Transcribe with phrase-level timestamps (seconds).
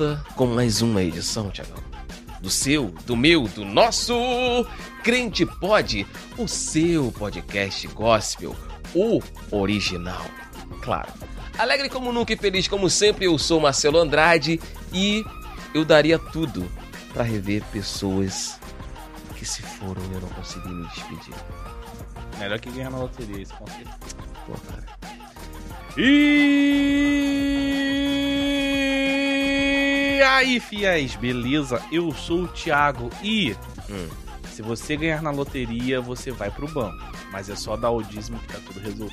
[0.00, 1.76] volta com mais uma edição, Tiagão.
[2.40, 4.14] Do seu, do meu, do nosso
[5.04, 6.06] Crente Pod,
[6.38, 8.56] o seu podcast gospel,
[8.94, 10.24] o original.
[10.80, 11.12] Claro.
[11.58, 14.58] Alegre como nunca e feliz como sempre, eu sou Marcelo Andrade
[14.90, 15.22] e
[15.74, 16.66] eu daria tudo
[17.12, 18.58] para rever pessoas
[19.36, 21.34] que se foram e eu não consegui me despedir.
[22.38, 23.98] Melhor que ganhar na loteria, isso com certeza.
[24.46, 24.86] Pô, cara.
[25.98, 27.29] E
[30.22, 31.82] aí, fiéis, beleza?
[31.90, 33.54] Eu sou o Thiago e
[33.90, 34.08] Hum.
[34.60, 37.02] Se você ganhar na loteria, você vai pro banco.
[37.32, 39.10] Mas é só dar o dízimo que tá tudo resolvido.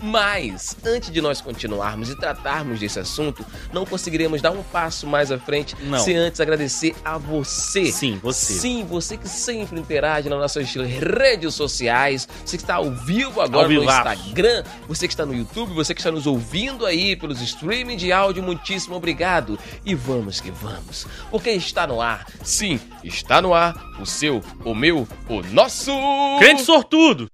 [0.00, 5.30] Mas, antes de nós continuarmos e tratarmos desse assunto, não conseguiremos dar um passo mais
[5.30, 5.98] à frente Não.
[5.98, 7.86] se antes agradecer a você.
[7.90, 8.52] Sim, você.
[8.54, 13.66] Sim, você que sempre interage nas nossas redes sociais, você que está ao vivo agora
[13.66, 13.84] Ao no.
[13.84, 18.12] Instagram, você que está no YouTube, você que está nos ouvindo aí pelos streaming de
[18.12, 19.58] áudio, muitíssimo obrigado.
[19.84, 24.74] E vamos que vamos, porque está no ar, sim, está no ar, o seu, o
[24.74, 25.92] meu, o nosso...
[26.38, 27.28] Crente sortudo!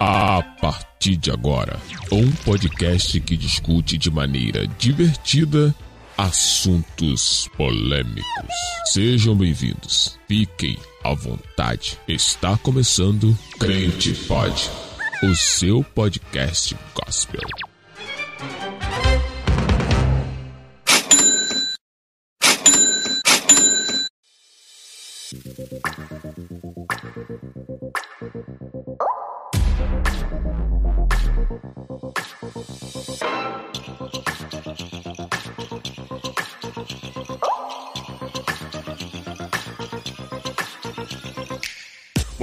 [0.00, 1.80] A partir de agora,
[2.12, 5.74] um podcast que discute de maneira divertida
[6.16, 8.24] assuntos polêmicos.
[8.86, 10.18] Sejam bem-vindos.
[10.28, 11.98] Fiquem à vontade.
[12.06, 14.70] Está começando Crente Pod,
[15.22, 17.40] o seu podcast gospel.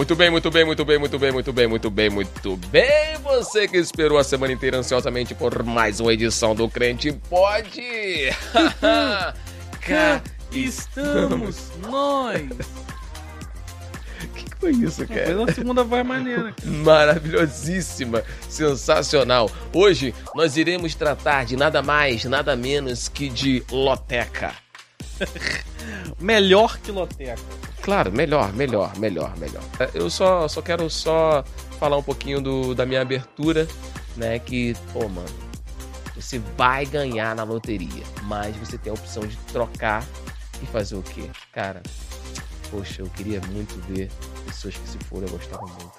[0.01, 3.19] Muito bem, muito bem, muito bem, muito bem, muito bem, muito bem, muito bem.
[3.21, 8.31] Você que esperou a semana inteira ansiosamente por mais uma edição do Crente Pode.
[9.79, 12.41] Cá Estamos nós!
[14.33, 15.23] que foi isso, cara?
[15.23, 16.55] Fez uma segunda voz maneira.
[16.65, 19.51] Maravilhosíssima, sensacional.
[19.71, 24.55] Hoje nós iremos tratar de nada mais, nada menos que de loteca.
[26.19, 27.70] Melhor que loteca.
[27.81, 29.63] Claro, melhor, melhor, melhor, melhor.
[29.79, 31.43] É, Eu só, só quero só
[31.79, 33.67] falar um pouquinho do, da minha abertura,
[34.15, 34.37] né?
[34.39, 35.27] Que, pô, mano,
[36.15, 40.05] você vai ganhar na loteria, mas você tem a opção de trocar
[40.61, 41.29] e fazer o quê?
[41.51, 41.81] Cara,
[42.69, 44.11] poxa, eu queria muito ver
[44.45, 45.91] pessoas que se foram, eu gostava muito.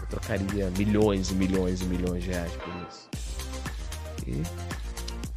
[0.00, 3.08] Eu trocaria milhões e milhões e milhões de reais por isso.
[4.26, 4.42] E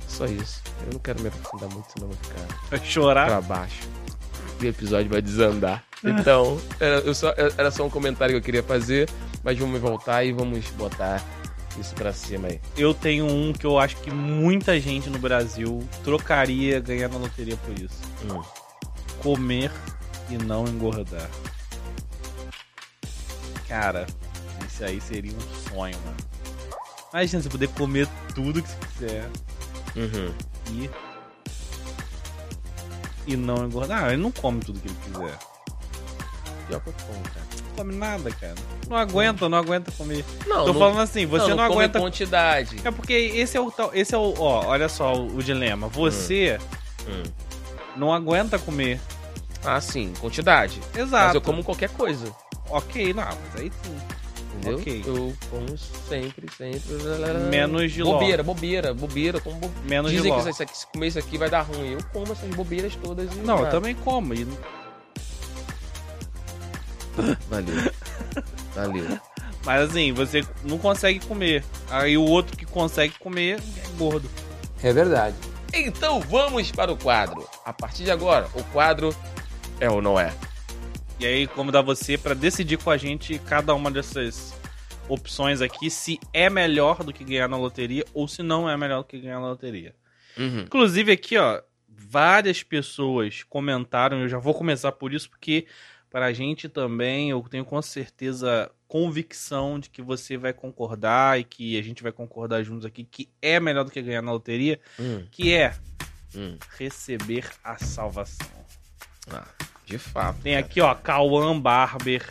[0.07, 0.63] só isso.
[0.88, 3.28] Eu não quero me aprofundar muito, senão eu vou ficar Vai chorar?
[3.28, 3.88] pra baixo.
[4.62, 5.84] O episódio vai desandar.
[6.03, 9.09] Então, era, só, era só um comentário que eu queria fazer,
[9.44, 11.24] mas vamos voltar e vamos botar
[11.80, 12.59] isso pra cima aí.
[12.78, 17.56] Eu tenho um que eu acho que muita gente no Brasil trocaria ganhar na loteria
[17.58, 18.02] por isso.
[18.25, 18.42] Hum.
[19.22, 19.72] Comer
[20.30, 21.30] e não engordar.
[23.68, 24.08] Cara,
[24.68, 26.18] isso aí seria um sonho, mano.
[27.14, 29.30] Imagina você poder comer tudo que você quiser
[29.96, 30.34] Uhum.
[30.72, 30.90] e.
[33.29, 34.06] E não engordar.
[34.06, 35.38] Ah, ele não come tudo que ele quiser.
[36.67, 37.45] Pior que eu como, cara.
[37.69, 38.56] Não come nada, cara.
[38.90, 40.25] Não aguenta, não aguenta comer.
[40.47, 42.00] Não, Tô não, falando assim, você não, come aguenta.
[42.00, 42.78] quantidade.
[42.84, 43.91] É porque esse é o tal.
[43.94, 44.34] Esse é o.
[44.40, 45.88] Ó, olha só o, o dilema.
[45.90, 46.57] Você
[47.07, 47.23] Hum.
[47.95, 49.00] não aguenta comer.
[49.63, 50.79] Ah, sim, quantidade.
[50.96, 51.25] Exato.
[51.25, 52.34] Mas eu como qualquer coisa.
[52.69, 53.97] Ok, não, mas aí sim.
[54.57, 54.79] Entendeu?
[54.79, 55.03] Ok.
[55.05, 56.81] Eu como sempre, sempre.
[57.49, 58.13] Menos de ló.
[58.13, 59.72] Bobeira, bobeira, bobeira, como bo...
[59.85, 60.49] Menos Dizem de que ló.
[60.49, 61.93] isso aqui, se comer isso aqui vai dar ruim.
[61.93, 63.37] Eu como essas bobeiras todas e.
[63.40, 64.34] Não, eu também como.
[64.34, 64.47] E
[67.49, 67.91] Valeu.
[68.75, 69.19] Valeu.
[69.66, 71.63] Mas assim, você não consegue comer.
[71.90, 74.29] Aí o outro que consegue comer é gordo.
[74.81, 75.35] É verdade.
[75.73, 77.47] Então vamos para o quadro.
[77.66, 79.16] A partir de agora, o quadro
[79.79, 80.34] é ou não é?
[81.19, 84.53] E aí, como dá você pra decidir com a gente cada uma dessas
[85.09, 88.99] opções aqui se é melhor do que ganhar na loteria ou se não é melhor
[88.99, 89.93] do que ganhar na loteria.
[90.37, 90.61] Uhum.
[90.61, 95.67] Inclusive aqui, ó, várias pessoas comentaram, eu já vou começar por isso porque
[96.09, 101.77] pra gente também, eu tenho com certeza convicção de que você vai concordar e que
[101.77, 105.25] a gente vai concordar juntos aqui que é melhor do que ganhar na loteria, Hum,
[105.29, 105.75] que é
[106.33, 106.57] hum.
[106.77, 108.47] receber a salvação.
[109.29, 109.45] Ah,
[109.90, 110.38] de fato.
[110.44, 110.66] Tem cara.
[110.66, 112.24] aqui, ó, Cauã Barber,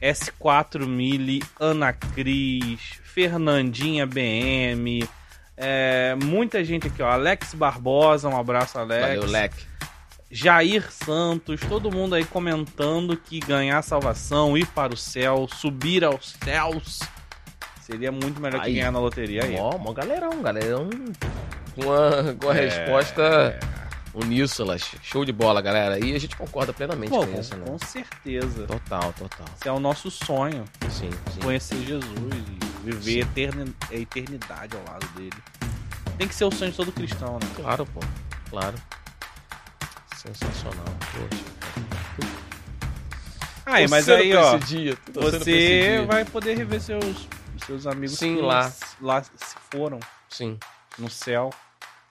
[0.00, 5.08] S4 Mili, Ana Cris, Fernandinha BM,
[5.56, 7.10] é, muita gente aqui, ó.
[7.10, 9.02] Alex Barbosa, um abraço, Alex.
[9.16, 9.64] Valeu, leque.
[10.32, 16.36] Jair Santos, todo mundo aí comentando que ganhar salvação, ir para o céu, subir aos
[16.44, 17.00] céus,
[17.82, 18.74] seria muito melhor que Aí.
[18.74, 19.56] ganhar na loteria aí.
[19.58, 20.88] Ó, mó galerão, galerão.
[21.74, 22.60] Com a, com a É.
[22.68, 23.58] resposta
[24.14, 24.76] uníssona.
[25.02, 25.98] Show de bola, galera.
[25.98, 27.64] E a gente concorda plenamente Pô, com com, isso, né?
[27.66, 28.66] com certeza.
[28.66, 29.46] Total, total.
[29.58, 31.40] Esse é o nosso sonho, Sim, sim.
[31.40, 32.10] conhecer Jesus
[32.84, 35.32] e viver eterni- a eternidade ao lado dele.
[36.18, 37.48] Tem que ser o sonho de todo cristão, né?
[37.56, 38.00] Claro, pô.
[38.50, 38.74] Claro.
[40.16, 40.84] Sensacional.
[41.12, 41.44] Poxa.
[43.66, 47.28] Aí, mas aí, ó, dia, você vai poder rever seus,
[47.64, 48.72] seus amigos Sim, que lá.
[49.00, 50.58] lá se foram Sim,
[50.98, 51.50] no céu.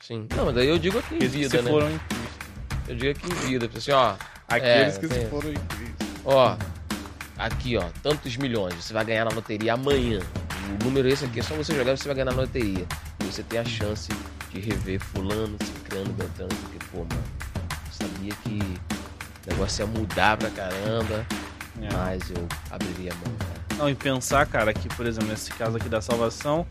[0.02, 0.28] Sim.
[0.36, 1.72] Não, mas daí eu digo aqui em Aqueles que vida, se né?
[1.72, 2.40] foram em Cristo.
[2.88, 3.70] Eu digo aqui em vida.
[3.76, 4.16] Assim, ó.
[4.48, 6.06] Aqueles É, que tem- se foram em Cristo.
[6.26, 6.58] Ó,
[7.38, 8.74] aqui, ó, tantos milhões.
[8.76, 10.20] Você vai ganhar na loteria amanhã.
[10.82, 12.86] O número esse aqui é só você jogar e você vai ganhar na loteria.
[13.22, 14.10] E você tem a chance
[14.52, 17.24] de rever fulano, ciclano, beltrano, porque, pô, mano,
[17.70, 18.60] eu sabia que
[19.48, 21.26] o negócio ia mudar pra caramba,
[21.82, 21.90] É.
[21.96, 23.78] mas eu abriria a mão, cara.
[23.78, 26.66] Não, e pensar, cara, que, por exemplo, nesse caso aqui da salvação,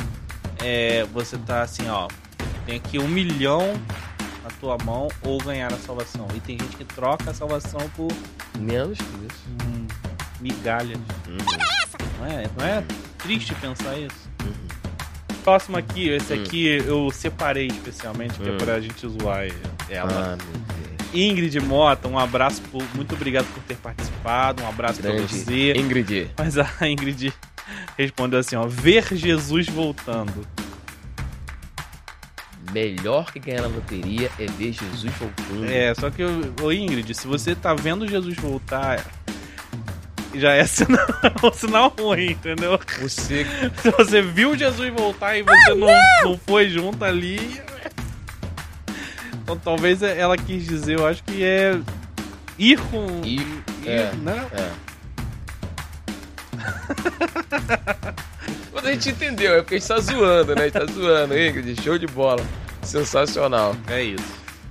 [0.63, 2.09] é, você tá assim, ó,
[2.69, 3.81] tem aqui um milhão
[4.45, 6.29] na tua mão ou ganhar a salvação.
[6.35, 8.13] E tem gente que troca a salvação por
[8.59, 9.49] Menos que isso.
[9.67, 9.87] hum,
[10.39, 10.99] migalhas.
[11.27, 11.39] Uhum,
[12.21, 12.85] Não é, não é
[13.17, 14.29] triste pensar isso?
[14.45, 14.53] uhum.
[15.43, 16.43] Próximo aqui, esse Hum.
[16.43, 18.55] aqui eu separei especialmente, que Hum.
[18.55, 19.47] é pra gente zoar
[19.89, 20.35] ela.
[20.35, 21.15] Ah, meu Deus.
[21.15, 25.73] Ingrid Mota, um abraço, por, muito obrigado por ter participado, um abraço pra Grande você.
[25.73, 26.31] Ingrid.
[26.37, 27.33] Mas a Ingrid
[27.97, 30.47] respondeu assim, ó, ver Jesus voltando.
[32.73, 35.65] Melhor que ganhar na loteria é ver Jesus voltando.
[35.65, 36.23] É, só que,
[36.63, 39.05] ô Ingrid, se você tá vendo Jesus voltar,
[40.35, 41.07] já é sinal,
[41.43, 42.79] um sinal ruim, entendeu?
[43.01, 43.47] Você
[43.81, 45.89] Se você viu Jesus voltar e você não,
[46.25, 47.39] não foi junto ali.
[49.49, 51.81] Então talvez ela quis dizer, eu acho que é
[52.59, 53.23] ir com.
[53.25, 53.41] Ir,
[53.83, 54.13] ir, é.
[54.17, 54.47] né?
[54.53, 54.71] É.
[58.75, 60.61] Mas a gente entendeu, é porque a gente tá zoando, né?
[60.61, 61.83] A gente tá zoando, Ingrid.
[61.83, 62.45] Show de bola.
[62.89, 63.77] Sensacional.
[63.89, 64.25] É isso.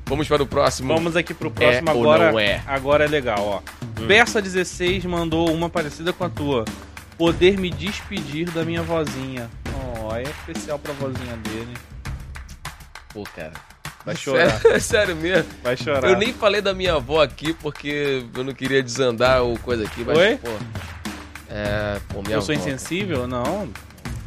[0.06, 0.94] Vamos para o próximo.
[0.94, 2.32] Vamos aqui pro próximo É ou agora.
[2.32, 2.64] não é?
[2.66, 3.58] Agora é legal, ó.
[4.02, 4.08] Hum.
[4.08, 6.66] Bersa16 mandou uma parecida com a tua.
[7.18, 9.50] Poder me despedir da minha vozinha.
[10.04, 11.74] Oh, é especial pra vozinha dele.
[13.14, 13.54] Pô, cara.
[14.06, 14.60] Vai chorar.
[14.62, 15.50] Sério, sério mesmo.
[15.62, 16.10] Vai chorar.
[16.10, 20.04] Eu nem falei da minha avó aqui porque eu não queria desandar o coisa aqui,
[20.06, 20.38] mas, Oi?
[20.38, 20.50] pô.
[21.50, 22.62] É, pô, minha Eu sou avó.
[22.64, 23.28] insensível?
[23.28, 23.68] Não.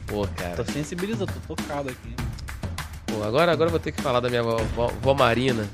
[0.06, 0.56] Pô, cara.
[0.56, 2.14] Tô sensibilizado, tô tocado aqui.
[3.10, 4.56] Pô, agora, agora eu vou ter que falar da minha vó,
[5.00, 5.68] vó Marina.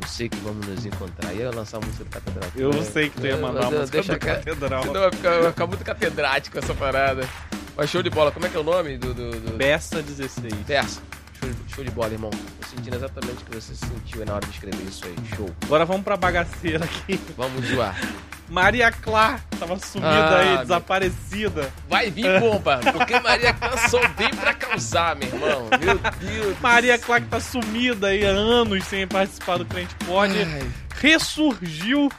[0.00, 1.32] Eu sei que vamos nos encontrar.
[1.32, 2.50] Ia lançar a música do Catedral.
[2.56, 4.82] Eu É, sei que tu ia mandar uma eu- música deixa do ca- Catedral.
[4.84, 7.28] Senão vai ficar, vai ficar muito catedrático essa parada.
[7.76, 8.30] Mas show de bola.
[8.30, 9.12] Como é que é o nome do...
[9.14, 9.56] do, do...
[9.56, 10.54] Bessa 16.
[10.66, 11.02] Verso.
[11.40, 12.30] Show de, show de bola, irmão.
[12.30, 15.14] Tô sentindo exatamente o que você sentiu na hora de escrever isso aí.
[15.36, 15.50] Show.
[15.64, 17.20] Agora vamos pra bagaceira aqui.
[17.36, 17.96] Vamos zoar.
[18.48, 21.72] Maria Clá tava sumida Ah, aí, meu- desaparecida.
[21.88, 25.68] Vai vir bomba, porque Maria Clã só vem pra causar, meu irmão.
[25.80, 26.56] Meu Deus.
[26.60, 30.70] Maria Clá que tá sumida aí há anos sem participar do Crente Pode, Ai,
[31.00, 32.10] ressurgiu,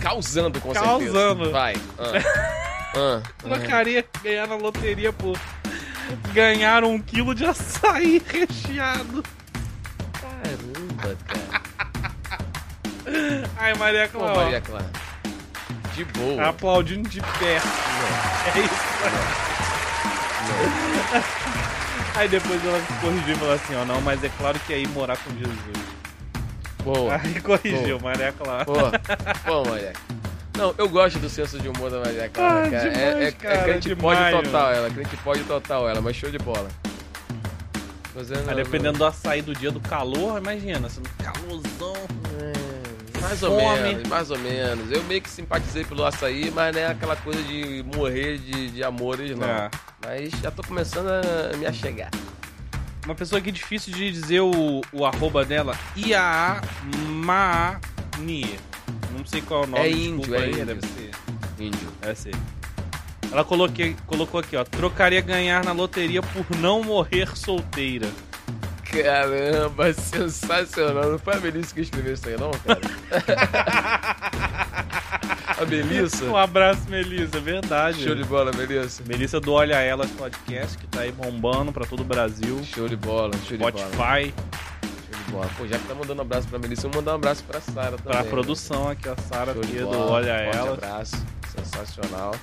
[0.00, 1.04] causando, com Causando.
[1.12, 1.50] certeza.
[1.52, 1.74] Vai.
[1.98, 2.12] Ah.
[2.96, 3.22] Ah.
[3.38, 5.38] trocaria ganhar na loteria por
[6.32, 9.22] ganhar um quilo de açaí recheado.
[10.20, 11.58] Caramba, cara.
[13.56, 14.90] Ai, Maria Clá, ó, Maria Clara.
[15.98, 16.46] De boa.
[16.48, 17.56] aplaudindo de pé.
[18.54, 18.88] É isso.
[22.14, 24.88] Aí depois ela corrigiu e falou assim, ó, não, mas é claro que é ir
[24.88, 25.88] morar com Jesus.
[26.84, 27.14] Boa.
[27.22, 28.64] Aí corrigiu, Maria Clara.
[28.64, 28.74] Pô,
[29.44, 29.92] pô, Maria.
[30.56, 32.90] Não, eu gosto do senso de humor da Maria Clara, Ah, cara.
[32.90, 34.76] demais, é, é, cara, é crente demais, pode total mano.
[34.76, 36.68] ela, crente pode total ela, mas show de bola.
[38.16, 41.94] É, Aí não- dependendo do açaí do dia do calor, imagina, assim, calorzão.
[43.18, 43.80] É, mais ou Fome.
[43.82, 44.90] menos, mais ou menos.
[44.92, 48.84] Eu meio que simpatizei pelo açaí, mas não é aquela coisa de morrer de, de
[48.84, 49.46] amores, não.
[49.46, 49.70] É.
[50.04, 52.10] Mas já tô começando a me achegar.
[53.04, 56.60] Uma pessoa que é difícil de dizer o, o arroba dela, Iaa
[57.08, 58.58] Maanie.
[59.16, 60.66] Não sei qual é o nome, É índio, é aí, índio.
[60.66, 61.10] deve ser.
[61.58, 61.88] Índio.
[62.00, 62.34] Deve ser.
[63.30, 68.08] Ela coloquei, colocou aqui, ó, trocaria ganhar na loteria por não morrer solteira.
[69.02, 71.10] Caramba, sensacional.
[71.12, 72.78] Não foi a Melissa que escreveu isso aí, não, cara?
[75.58, 76.24] a Melissa?
[76.24, 78.02] Um abraço, Melissa, é verdade.
[78.02, 79.02] Show de bola, Melissa.
[79.06, 82.62] Melissa do Olha Elas Podcast, que tá aí bombando pra todo o Brasil.
[82.64, 83.72] Show de bola, show de bola.
[83.72, 84.34] Spotify,
[85.10, 85.50] Show de bola.
[85.56, 87.60] Pô, já que tá mandando um abraço pra Melissa, eu vou mandar um abraço pra
[87.60, 88.12] Sara também.
[88.12, 88.30] pra né?
[88.30, 89.60] produção aqui, a Sara do.
[89.60, 90.72] Olha Forte Elas.
[90.72, 91.26] abraço.
[91.48, 92.34] Sensacional.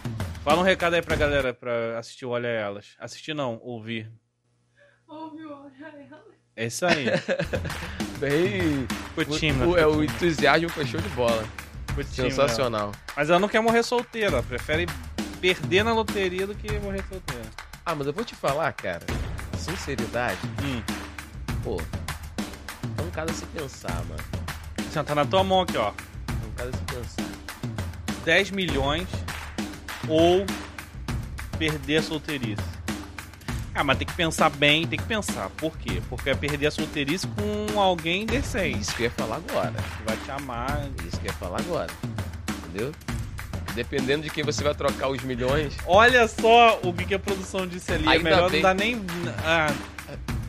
[0.44, 2.96] Fala um recado aí pra galera pra assistir o Olha Elas.
[3.00, 4.12] Assistir não, ouvir.
[5.08, 5.72] Ouve o Olha
[6.12, 6.35] Elas.
[6.56, 7.06] É isso aí.
[8.20, 8.88] Bem.
[9.16, 9.72] Ficou tímido.
[9.72, 11.44] O, é, o entusiasmo foi show de bola.
[11.90, 12.92] Ficou tímido, Sensacional.
[13.16, 14.42] Mas ela não quer morrer solteira.
[14.42, 14.86] Prefere
[15.42, 17.44] perder na loteria do que morrer solteira.
[17.86, 19.06] Ah, mas eu vou te falar, cara.
[19.58, 20.82] Sinceridade, Hum.
[21.64, 21.82] pô.
[22.98, 24.24] É um caso a se pensar, mano.
[24.96, 25.90] Ó, tá na tua mão aqui, ó.
[25.90, 27.30] É um caso a se pensar.
[28.24, 29.08] 10 milhões
[30.08, 30.46] ou
[31.60, 32.75] perder a solteirice.
[33.76, 35.50] Ah, mas tem que pensar bem, tem que pensar.
[35.58, 36.02] Por quê?
[36.10, 38.80] Porque é perder a solteirice com alguém decente.
[38.80, 39.74] Isso que eu ia falar agora.
[39.74, 40.88] Que vai te amar.
[41.06, 41.92] Isso que eu ia falar agora.
[42.70, 42.94] Entendeu?
[43.74, 45.76] Dependendo de quem você vai trocar os milhões.
[45.86, 48.08] Olha só o que a produção disse ali.
[48.08, 48.62] É Ainda melhor bem.
[48.62, 49.06] não dar nem.
[49.44, 49.74] Ah,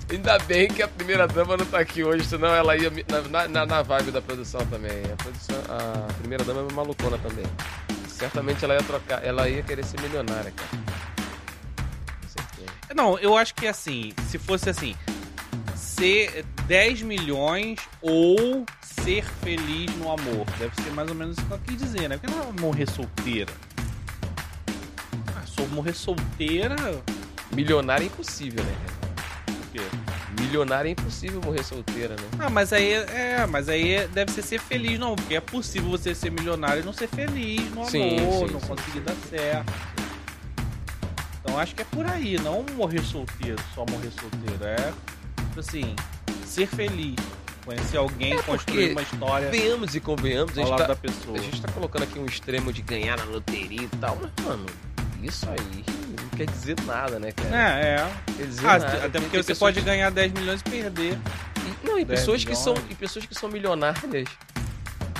[0.08, 2.92] Ainda bem que a primeira dama não tá aqui hoje, senão ela ia
[3.28, 5.02] na, na, na vibe da produção também.
[5.12, 7.44] A, produção, a primeira dama é malucona também.
[8.08, 11.05] Certamente ela ia trocar, ela ia querer ser milionária, cara.
[12.96, 14.96] Não, eu acho que assim, se fosse assim,
[15.74, 20.46] ser 10 milhões ou ser feliz no amor.
[20.58, 22.16] Deve ser mais ou menos isso que ela quis dizer, né?
[22.16, 23.52] Porque não é morrer solteira.
[25.36, 26.74] Ah, sou morrer solteira.
[27.52, 28.72] Milionária é impossível, né?
[29.44, 29.80] Por quê?
[30.40, 32.28] Milionária é impossível morrer solteira, né?
[32.38, 36.14] Ah, mas aí é, mas aí deve ser ser feliz, não, porque é possível você
[36.14, 39.95] ser milionário e não ser feliz no amor, Sim, sim, não sim, conseguir dar certo.
[41.56, 44.62] Então acho que é por aí, não morrer solteiro, só morrer solteiro.
[44.62, 44.92] É,
[45.48, 45.96] tipo assim,
[46.44, 47.16] ser feliz.
[47.64, 51.36] Conhecer alguém, É construir uma história Venhamos e convenhamos, a gente, tá, da pessoa.
[51.38, 54.66] a gente tá colocando aqui um extremo de ganhar na loteria e tal, mas, mano,
[55.22, 55.84] isso aí
[56.20, 57.56] não quer dizer nada, né, cara?
[57.80, 58.10] É, é.
[58.36, 59.06] Quer dizer Ah, nada.
[59.06, 61.18] até porque você pode que- ganhar 10 milhões e perder.
[61.82, 64.28] E- Não, e 10 pessoas que são e pessoas que são milionárias,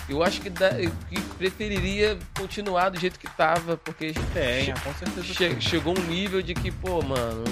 [0.09, 5.35] eu acho que, dá, que preferiria continuar do jeito que tava, porque Tem, com certeza.
[5.35, 7.45] che- chegou um nível de que, pô, mano,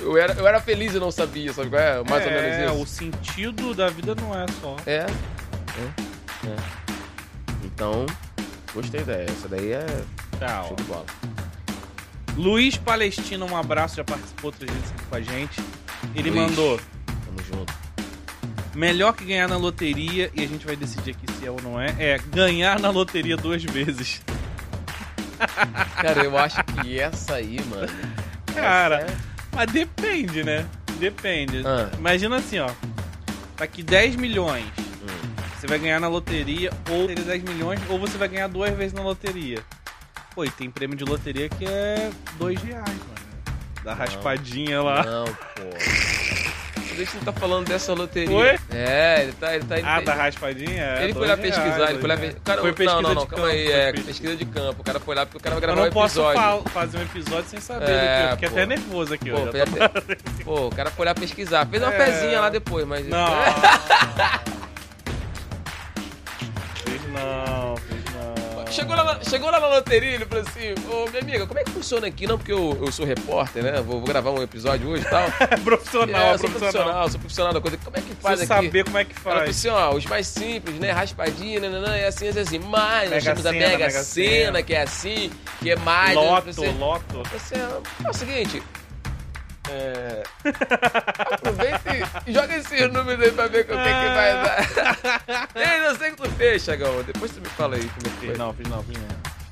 [0.00, 2.02] eu era, eu era feliz e não sabia, sabe qual é?
[2.04, 2.94] Mais ou é, menos o isso.
[2.94, 4.76] sentido da vida não é só.
[4.86, 6.56] É, é, é.
[7.64, 8.06] Então,
[8.74, 9.30] gostei dessa.
[9.32, 9.86] Essa daí é
[10.38, 11.04] Tá, show de bola.
[12.36, 15.60] Luiz Palestina, um abraço, já participou outras vezes aqui com a gente.
[16.14, 16.50] Ele Luiz.
[16.50, 17.74] mandou Tamo junto.
[18.74, 21.80] Melhor que ganhar na loteria, e a gente vai decidir aqui se é ou não
[21.80, 24.22] é, é ganhar na loteria duas vezes.
[26.00, 27.88] Cara, eu acho que essa aí, mano.
[28.54, 29.16] Cara, é-
[29.52, 30.66] Mas depende, né?
[30.98, 31.62] Depende.
[31.66, 31.88] Ah.
[31.96, 32.68] Imagina assim, ó.
[33.56, 34.64] Daqui 10 milhões,
[35.02, 35.06] Hum.
[35.58, 38.92] você vai ganhar na loteria, ou teria 10 milhões, ou você vai ganhar duas vezes
[38.92, 39.58] na loteria.
[40.34, 43.18] Pô, e tem prêmio de loteria que é 2 reais, mano.
[43.84, 45.02] Da raspadinha lá.
[45.04, 45.62] Não, pô.
[46.98, 48.36] Deixa ele tá falando dessa loteria.
[48.36, 48.58] Oi?
[48.72, 49.54] É, ele tá.
[49.54, 50.82] Ele tá Ah, ele, da raspadinha?
[50.82, 52.34] É ele foi lá reais, pesquisar, ele foi lá ver.
[52.44, 53.64] Cara, Foi não, pesquisa não, não, de calma campo, aí.
[53.66, 54.06] foi É, pesquisa.
[54.06, 54.80] pesquisa de campo.
[54.80, 56.62] O cara foi lá porque o cara vai Eu gravar não um posso episódio.
[56.64, 58.54] fa- fazer um episódio sem saber, É, eu fiquei pô.
[58.56, 59.30] até nervoso aqui.
[59.30, 61.66] Pô, tô- até- pô, o cara foi lá pesquisar.
[61.66, 61.96] Fez uma É.
[62.04, 63.06] pezinha lá depois, mas.
[63.06, 63.28] Não.
[66.48, 67.57] Não, fez não.
[68.78, 71.64] Chegou lá, na, chegou lá na loteria, ele falou assim: Ô minha amiga, como é
[71.64, 72.26] que funciona aqui?
[72.26, 73.72] Não, porque eu, eu sou repórter, né?
[73.80, 75.24] Vou, vou gravar um episódio hoje e tal.
[75.40, 76.72] É profissional, É, é sou profissional.
[76.72, 77.76] profissional, sou profissional da coisa.
[77.84, 78.66] Como é que faz Preciso aqui?
[78.66, 79.50] saber como é que Ela faz.
[79.50, 80.90] assim, ó, os mais simples, né?
[80.92, 82.58] Raspadinha, nananã, é assim, assim, assim.
[82.60, 84.62] Mas nós temos a Mega Sena.
[84.62, 85.30] que é assim,
[85.60, 86.14] que é mais.
[86.14, 87.22] Loto, Você, loto.
[87.32, 88.62] você é o seguinte.
[89.70, 90.22] É...
[91.18, 95.48] Aproveita e joga esses números aí pra ver o que, que vai dar.
[95.54, 97.02] Ei, não sei o que tu fez, Chagão.
[97.02, 98.36] Depois tu me fala aí como é que foi.
[98.36, 99.08] Não, fiz não, fiz não.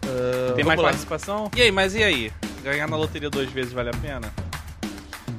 [0.09, 0.85] Ah, Tem mais lá.
[0.87, 1.51] participação?
[1.57, 2.33] E aí, mas e aí?
[2.63, 4.33] Ganhar na loteria duas vezes vale a pena?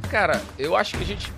[0.10, 1.32] Cara, eu acho que a gente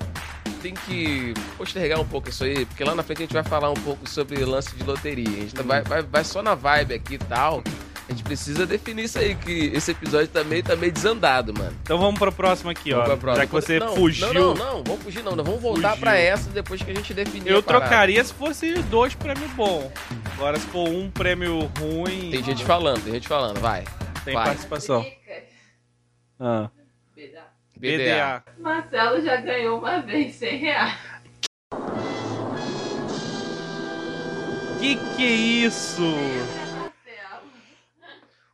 [0.61, 3.69] tem que postergar um pouco isso aí, porque lá na frente a gente vai falar
[3.69, 5.27] um pouco sobre lance de loteria.
[5.27, 7.63] A gente tá- vai, vai, vai só na vibe aqui e tal.
[8.09, 11.77] A gente precisa definir isso aí, que esse episódio tá meio, tá meio desandado, mano.
[11.83, 13.03] Então vamos pro próximo aqui, ó.
[13.03, 13.43] Vamos pra próxima.
[13.43, 14.33] Já que você Não, fugiu.
[14.33, 15.35] Não, não, não, vamos fugir não.
[15.35, 16.01] Nós vamos voltar Fugiu.
[16.01, 19.91] pra essa depois que a gente definir Eu trocaria se fosse dois prêmios bons.
[20.33, 22.31] Agora, se for um prêmio ruim.
[22.31, 23.83] Tem gente falando, tem gente falando, vai.
[24.25, 24.45] tem vai.
[24.45, 25.05] participação.
[26.39, 26.71] Ah.
[27.77, 28.43] BDA.
[28.57, 30.97] Marcelo já ganhou uma vez 100 reais.
[34.79, 35.31] Que que é
[35.67, 36.01] isso?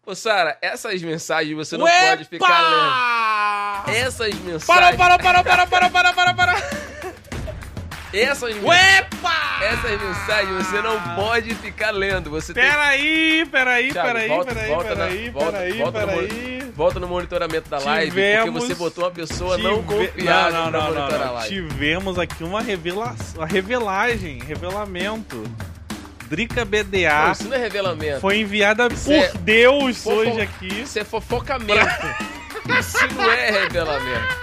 [0.05, 2.07] Ô, Sara, essas mensagens você não Uepa!
[2.09, 2.61] pode ficar
[3.87, 3.97] lendo.
[3.97, 4.65] Essas mensagens.
[4.65, 6.55] Parou, parou, parou, parou, parou, parou, parou, parou.
[8.13, 8.63] Essas mensagens.
[8.63, 9.63] Uepa!
[9.63, 12.29] Essas mensagens você não pode ficar lendo.
[12.29, 16.07] Você tem Peraí, peraí, Thiago, peraí, volta- peraí, volta na- peraí, volta- peraí, volta no
[16.07, 16.71] peraí.
[16.75, 20.63] Volta no monitoramento da live, Tivemos- porque você botou uma pessoa não Tive- confiável não,
[20.65, 21.33] não, pra não, monitorar não, a não.
[21.35, 21.55] live.
[21.55, 25.43] Tivemos aqui uma revelação, uma revelagem, revelamento.
[26.27, 28.19] Drica Não, BDA isso não é revelamento.
[28.21, 30.81] foi enviada Isso por é Deus fofo- hoje aqui.
[30.81, 32.05] Isso é fofocamento.
[32.79, 34.35] isso não é revelamento.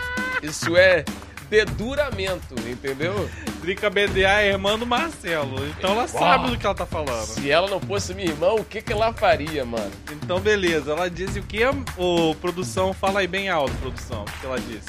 [0.42, 1.04] Isso é
[1.50, 3.28] Deduramento, entendeu?
[3.60, 5.66] Drica BDA é irmã do Marcelo.
[5.68, 7.26] Então ela sabe do que ela tá falando.
[7.26, 9.90] Se ela não fosse minha irmã, o que, que ela faria, mano?
[10.10, 10.92] Então, beleza.
[10.92, 11.60] Ela disse o que?
[11.98, 14.22] Ô, produção, fala aí bem alto, produção.
[14.22, 14.88] O que ela disse?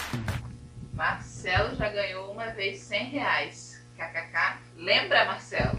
[0.94, 3.84] Marcelo já ganhou uma vez 100 reais.
[3.98, 4.58] KKK.
[4.78, 5.78] Lembra, Marcelo?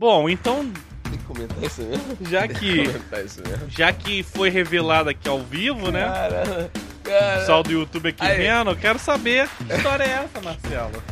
[0.00, 0.64] Bom, então,
[1.02, 2.16] Tem que comentar isso mesmo?
[2.22, 3.68] já Tem que, comentar isso mesmo?
[3.68, 6.06] já que foi revelado aqui ao vivo, né?
[6.06, 8.38] Cara, O cara, pessoal do YouTube aqui Aí.
[8.38, 11.02] vendo, eu quero saber que história é essa, Marcelo.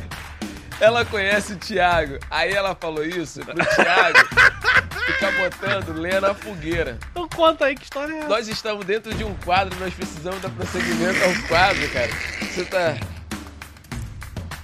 [0.80, 2.18] ela conhece o Thiago.
[2.30, 4.18] Aí ela falou isso pro Thiago
[5.06, 6.98] ficar botando lenha na fogueira.
[7.10, 8.28] Então conta aí que história é essa.
[8.28, 12.08] Nós estamos dentro de um quadro, nós precisamos dar prosseguimento ao quadro, cara.
[12.40, 12.96] Você tá.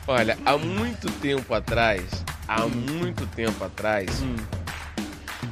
[0.07, 2.02] Olha, há muito tempo atrás,
[2.48, 4.36] há muito tempo atrás, Hum.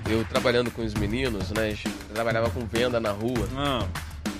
[0.08, 1.76] eu trabalhando com os meninos, né?
[2.12, 3.48] Trabalhava com venda na rua.
[3.56, 3.86] Ah.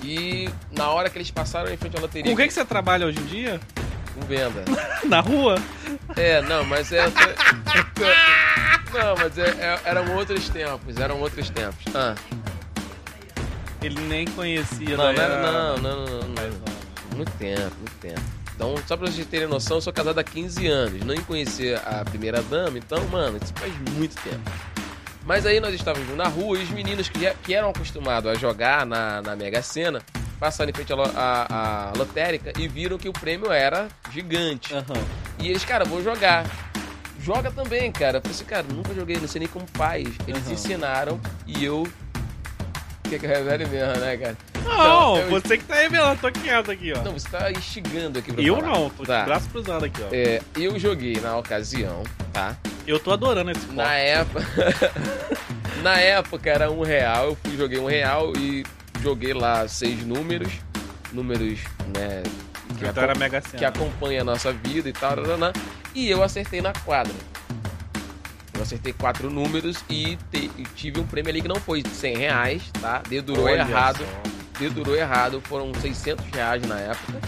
[0.03, 2.29] E na hora que eles passaram em frente à loteria.
[2.29, 3.59] Com o que, que você trabalha hoje em dia?
[4.13, 4.63] Com venda.
[5.07, 5.55] Na rua?
[6.15, 7.05] É, não, mas é.
[8.93, 11.83] Não, mas é, é- eram outros tempos, eram outros tempos.
[11.95, 12.13] Ah,
[13.81, 14.95] Ele nem conhecia.
[14.95, 17.17] não, daí não, era- a- não, não, não, não.
[17.17, 18.21] Muito tempo, muito tempo.
[18.63, 21.03] Então, só pra vocês terem noção, eu sou casado há 15 anos.
[21.03, 24.49] Nem conhecia a primeira dama, então, mano, isso faz muito tempo.
[25.25, 28.85] Mas aí nós estávamos na rua e os meninos que, que eram acostumados a jogar
[28.85, 30.01] na, na Mega Sena
[30.39, 34.73] passaram em frente à, lo- à- à lotérica e viram que o prêmio era gigante.
[34.73, 35.03] Aham.
[35.39, 36.45] E eles, cara, vou jogar.
[37.19, 38.17] Joga também, cara.
[38.17, 40.07] Eu falei assim, cara, nunca joguei, não sei nem como faz.
[40.25, 40.53] Eles Aham.
[40.53, 41.85] ensinaram e eu.
[43.09, 44.37] Quer que eu revele mesmo, né, cara?
[44.63, 47.01] Não, eu- você que tá revelando, tô quieto aqui, ó.
[47.03, 48.67] Não, você tá instigando aqui pra eu falar.
[48.67, 49.19] não, tô Tá.
[49.19, 50.07] de braço cruzado aqui, ó.
[50.11, 52.55] É, eu joguei na ocasião, tá?
[52.87, 53.73] Eu tô adorando esse foco.
[53.75, 54.45] Na época.
[55.81, 58.63] na época era um real, eu fui, joguei um real e
[59.01, 60.51] joguei lá seis números.
[61.11, 61.59] Números,
[61.95, 62.23] né?
[62.77, 65.15] Que, Então era Mega que acompanha a nossa vida e tal.
[65.15, 65.53] nananã,
[65.93, 67.13] e eu acertei na quadra.
[68.55, 72.17] Eu acertei quatro números e, te- e tive um prêmio ali que não foi 100
[72.17, 73.01] reais, tá?
[73.07, 73.97] Dedurou Olha errado.
[73.99, 74.42] só.
[74.69, 75.41] Dedurou errado.
[75.41, 77.19] Foram 600 reais na época.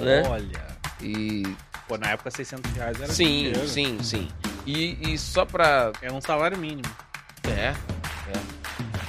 [0.00, 0.22] né?
[0.28, 0.64] Olha.
[1.00, 1.42] E.
[1.86, 3.68] Pô, na época 600 reais era Sim, dinheiro.
[3.68, 4.28] sim, sim.
[4.66, 6.88] E, e só pra Era um salário mínimo.
[7.46, 7.74] É, é.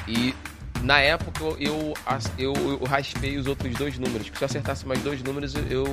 [0.08, 0.36] E
[0.82, 1.94] na época eu,
[2.38, 4.28] eu, eu, raspei os outros dois números.
[4.28, 5.86] Se eu acertasse mais dois números, eu,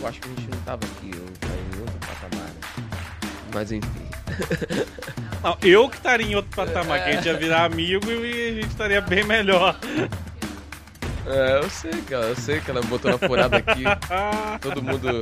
[0.00, 1.10] eu acho que a gente não tava aqui.
[1.12, 2.46] Eu tava em outro patamar.
[2.46, 2.60] né?
[3.52, 4.06] Mas enfim.
[5.42, 8.54] Não, eu que estaria em outro patamar, que a gente ia virar amigo e a
[8.54, 9.76] gente estaria bem melhor.
[11.26, 12.26] É, eu sei, cara.
[12.26, 13.82] Eu sei que ela botou na furada aqui.
[14.60, 15.20] Todo mundo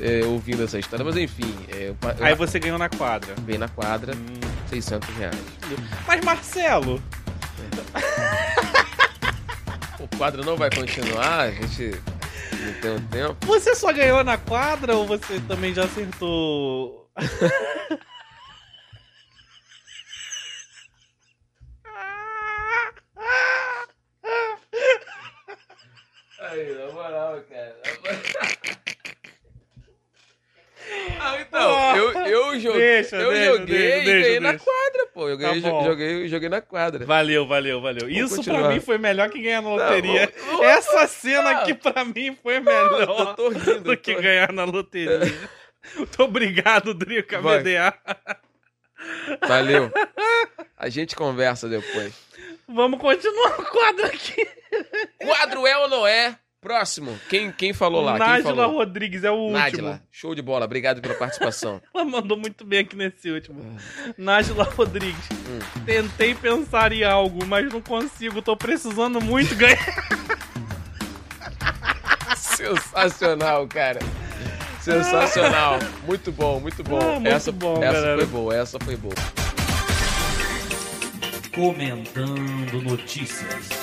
[0.00, 1.04] é, ouvindo essa história.
[1.04, 3.34] Mas enfim, é, eu, Aí você ganhou na quadra.
[3.44, 4.40] veio na quadra, Hum.
[4.68, 5.36] 600 reais.
[6.06, 7.02] Mas Marcelo,
[9.98, 11.90] O quadro não vai continuar, a gente
[12.64, 13.46] não tem um tempo.
[13.46, 17.08] você só ganhou na quadra ou você também já acertou?
[26.52, 27.76] Aí, na moral, cara.
[31.20, 34.64] Ah, então, eu, eu joguei, Deixa, eu deixa, joguei deixa, e deixa, ganhei na deixa.
[34.64, 35.28] quadra, pô.
[35.28, 37.06] Eu ganhei, Tá joguei, joguei na quadra.
[37.06, 38.10] Valeu, valeu, valeu.
[38.10, 38.62] Isso continuar.
[38.62, 40.26] pra mim foi melhor que ganhar na loteria.
[40.36, 41.60] vamos- vamos- Essa cena não.
[41.60, 43.80] aqui pra mim foi melhor tô rindo.
[43.80, 45.20] do que tô- ganhar na loteria.
[45.96, 47.40] Muito obrigado, Drica.
[47.40, 47.94] BDA.
[49.46, 49.90] Valeu.
[50.76, 52.12] A gente conversa depois.
[52.68, 54.46] Vamos continuar o quadro aqui.
[55.18, 56.36] Quadro é ou não é?
[56.62, 57.18] Próximo.
[57.28, 58.16] Quem, quem falou lá?
[58.16, 58.76] Nájila falou?
[58.76, 59.58] Rodrigues é o último.
[59.58, 60.00] Nádila.
[60.12, 60.64] Show de bola.
[60.64, 61.82] Obrigado pela participação.
[61.92, 63.76] Ela mandou muito bem aqui nesse último.
[64.16, 65.28] Nájila Rodrigues.
[65.32, 65.58] Hum.
[65.84, 68.40] Tentei pensar em algo, mas não consigo.
[68.40, 69.76] Tô precisando muito ganhar.
[72.38, 73.98] Sensacional, cara.
[74.80, 75.80] Sensacional.
[76.06, 77.00] Muito bom, muito bom.
[77.00, 78.16] Ah, muito essa bom, essa galera.
[78.18, 79.14] foi boa, essa foi boa.
[81.52, 83.82] Comentando notícias.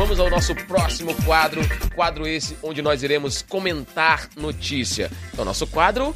[0.00, 1.60] Vamos ao nosso próximo quadro,
[1.94, 5.10] quadro esse onde nós iremos comentar notícia.
[5.30, 6.14] Então, nosso quadro,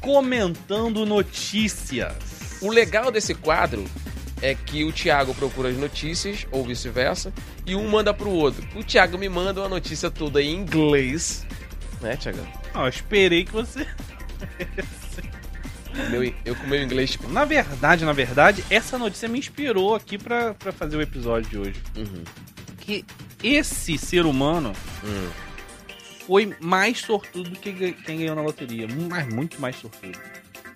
[0.00, 2.14] Comentando notícias.
[2.62, 3.84] o legal desse quadro
[4.40, 7.30] é que o Thiago procura as notícias, ou vice-versa,
[7.66, 8.66] e um manda pro outro.
[8.74, 11.46] O Thiago me manda uma notícia toda em inglês,
[12.00, 12.38] né, Thiago?
[12.72, 13.86] Ah, eu esperei que você.
[16.10, 20.16] Meu, eu com meu inglês, tipo, Na verdade, na verdade, essa notícia me inspirou aqui
[20.16, 21.82] pra, pra fazer o episódio de hoje.
[21.96, 22.22] uhum,
[22.78, 23.04] Que
[23.54, 24.72] esse ser humano
[25.04, 25.28] hum.
[26.26, 28.86] foi mais sortudo do que quem ganhou na loteria.
[29.08, 30.18] Mas muito mais sortudo.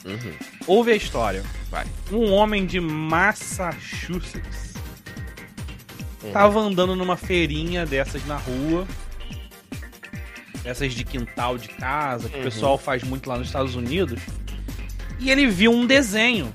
[0.04, 0.33] Uhum.
[0.66, 1.42] Ouve a história.
[1.70, 1.87] Vai.
[2.11, 4.70] Um homem de Massachusetts
[6.22, 6.33] Uhum.
[6.33, 8.87] tava andando numa feirinha dessas na rua.
[10.64, 12.40] Essas de quintal de casa, que Uhum.
[12.42, 14.20] o pessoal faz muito lá nos Estados Unidos.
[15.18, 16.52] E ele viu um desenho.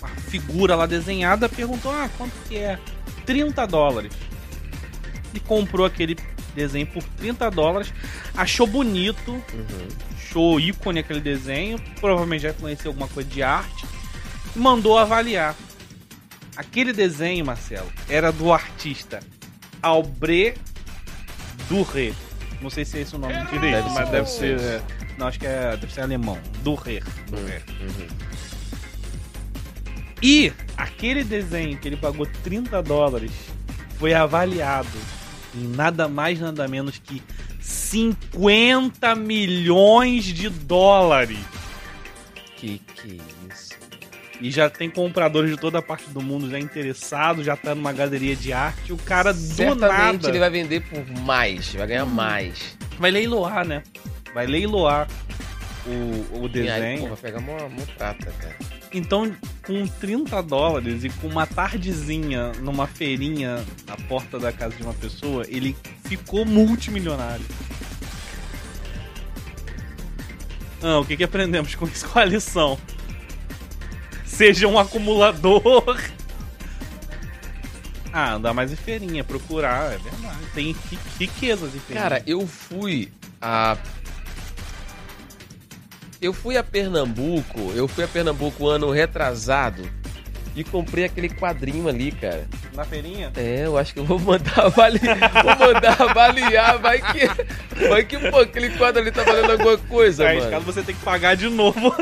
[0.00, 2.78] Uma figura lá desenhada, perguntou: Ah, quanto que é?
[3.26, 4.12] 30 dólares.
[5.32, 6.16] E comprou aquele
[6.54, 7.92] desenho por 30 dólares.
[8.36, 9.88] Achou bonito, Uhum.
[10.16, 13.86] achou ícone aquele desenho, provavelmente já conheceu alguma coisa de arte,
[14.54, 15.54] e mandou avaliar.
[16.56, 19.18] Aquele desenho, Marcelo, era do artista
[19.82, 20.54] Albré
[21.68, 22.12] Duré.
[22.60, 24.60] Não sei se é esse o nome direito, Deve mas ser deve ser.
[24.60, 24.82] é,
[25.18, 26.38] não, acho que é, deve ser alemão.
[26.62, 27.00] Duré.
[27.28, 27.60] Duré.
[27.80, 28.06] Uhum.
[30.26, 33.30] E aquele desenho que ele pagou 30 dólares
[33.98, 34.88] foi avaliado
[35.54, 37.22] em nada mais nada menos que
[37.60, 41.36] 50 milhões de dólares.
[42.56, 43.20] Que que
[43.52, 43.74] isso?
[44.40, 47.92] E já tem compradores de toda a parte do mundo já interessados, já tá numa
[47.92, 48.94] galeria de arte.
[48.94, 52.76] O cara do Certamente nada ele vai vender por mais, vai ganhar mais.
[52.98, 53.82] vai leiloar, né?
[54.32, 55.06] Vai leiloar
[55.86, 57.08] o, o E aí, pô, desenho.
[57.08, 58.56] vai pegar uma, uma prata, cara.
[58.92, 59.30] Então,
[59.66, 64.94] com 30 dólares e com uma tardezinha numa feirinha na porta da casa de uma
[64.94, 67.44] pessoa, ele ficou multimilionário.
[70.82, 72.06] Ah, o que, que aprendemos com isso?
[72.08, 72.78] Qual a lição?
[74.24, 75.98] Seja um acumulador.
[78.16, 80.38] Ah, andar mais em feirinha, procurar, é verdade.
[80.54, 82.00] Tem ri- riquezas em feirinha.
[82.10, 83.10] Cara, eu fui
[83.42, 83.76] a.
[86.24, 89.82] Eu fui a Pernambuco, eu fui a Pernambuco ano retrasado
[90.56, 92.48] e comprei aquele quadrinho ali, cara.
[92.72, 93.30] na feirinha?
[93.36, 97.26] É, eu acho que eu vou mandar avaliar, vou mandar avaliar, vai que,
[97.88, 100.50] vai que pô, aquele quadro ali tá valendo alguma coisa, Aí, mano.
[100.50, 101.94] caso você tem que pagar de novo.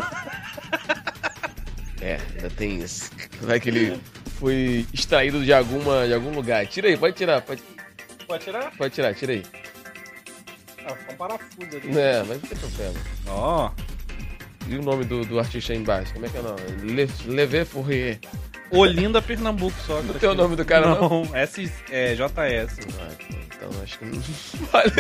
[2.01, 3.11] É, ainda tem isso.
[3.41, 4.01] Vai que ele
[4.39, 6.65] foi extraído de alguma, de algum lugar.
[6.69, 7.61] Tira aí, pode tirar, pode,
[8.27, 8.71] Pode tirar?
[8.77, 9.43] pode tirar, tira aí.
[10.87, 11.99] Ah, fica um parafuso ali.
[11.99, 12.95] É, mas não tem problema.
[13.27, 13.71] Ó.
[14.69, 16.13] E o nome do, do artista aí embaixo?
[16.15, 16.61] Como é que é o nome?
[16.83, 18.19] Le, Levé Fourier.
[18.71, 20.01] Olinda, Pernambuco só.
[20.03, 21.25] Não tem o nome do cara, não?
[21.25, 21.37] não?
[21.37, 22.79] S, é, JS.
[22.99, 23.09] Ah,
[23.55, 24.13] então acho que não
[24.73, 24.93] vale.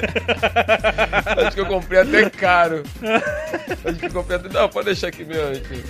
[1.46, 2.82] acho que eu comprei até caro.
[3.84, 4.48] Acho que eu comprei até.
[4.50, 5.56] Não, pode deixar aqui mesmo.
[5.56, 5.84] Aqui.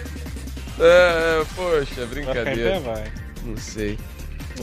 [0.80, 2.70] É, poxa, brincadeira.
[2.76, 3.12] É, vai.
[3.44, 3.98] Não sei.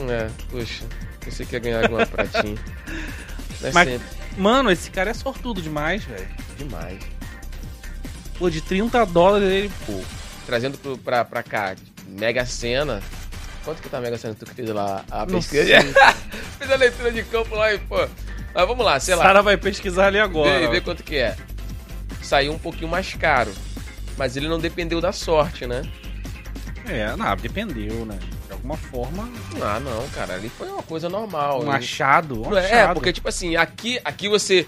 [0.09, 0.85] É, poxa.
[1.19, 2.55] Pensei que ia ganhar alguma pratinha.
[3.63, 6.27] É Mas- sempre Mano, esse cara é sortudo demais, velho.
[6.57, 6.99] demais.
[8.39, 9.71] Pô, de 30 dólares ele.
[9.85, 9.99] Pô,
[10.45, 11.75] trazendo pro, pra, pra cá,
[12.07, 13.01] Mega Sena.
[13.63, 14.33] Quanto que tá a Mega Sena?
[14.33, 15.65] Tu que fez lá a Não pesquisa?
[15.65, 15.93] sei.
[16.57, 17.97] fez a leitura de campo lá e, pô.
[18.55, 19.23] Mas vamos lá, sei lá.
[19.25, 20.69] Sara vai pesquisar ali Vê, agora.
[20.69, 21.35] vê quanto que é.
[22.23, 23.51] Saiu um pouquinho mais caro.
[24.17, 25.81] Mas ele não dependeu da sorte, né?
[26.85, 28.17] É, não, dependeu, né?
[28.47, 29.29] De alguma forma,
[29.61, 30.33] Ah, não, cara.
[30.33, 31.59] Ali foi uma coisa normal.
[31.59, 32.47] um Ele- achado.
[32.47, 32.93] Um é, achado.
[32.95, 34.67] porque, tipo assim, aqui, aqui você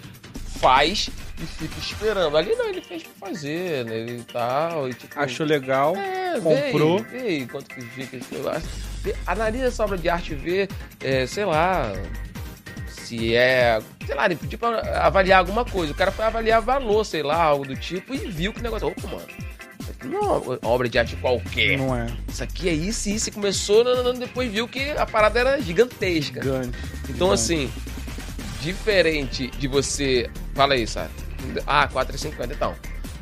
[0.61, 1.09] faz
[1.41, 2.37] e fica esperando.
[2.37, 3.97] Ali não, ele fez pra fazer, né?
[3.97, 5.19] Ele tal, e tipo...
[5.19, 5.95] Achou legal.
[5.95, 7.03] É, comprou.
[7.03, 8.61] Vê, aí, vê quanto que fica.
[9.25, 10.69] Analisa essa obra de arte e vê,
[11.01, 11.91] é, sei lá,
[12.87, 13.81] se é.
[14.05, 15.91] Sei lá, ele pediu pra avaliar alguma coisa.
[15.91, 18.87] O cara foi avaliar valor, sei lá, algo do tipo, e viu que o negócio.
[18.87, 19.27] Opa, mano.
[20.03, 21.77] Não é obra de arte qualquer.
[21.77, 22.07] Não é.
[22.27, 23.29] Isso aqui é isso e isso.
[23.29, 26.41] E começou, não, não, depois viu que a parada era gigantesca.
[26.41, 26.77] Gigante.
[27.09, 27.71] Então, assim,
[28.61, 30.29] diferente de você.
[30.53, 31.09] Fala aí, sabe?
[31.65, 32.75] Ah, 4,50 então.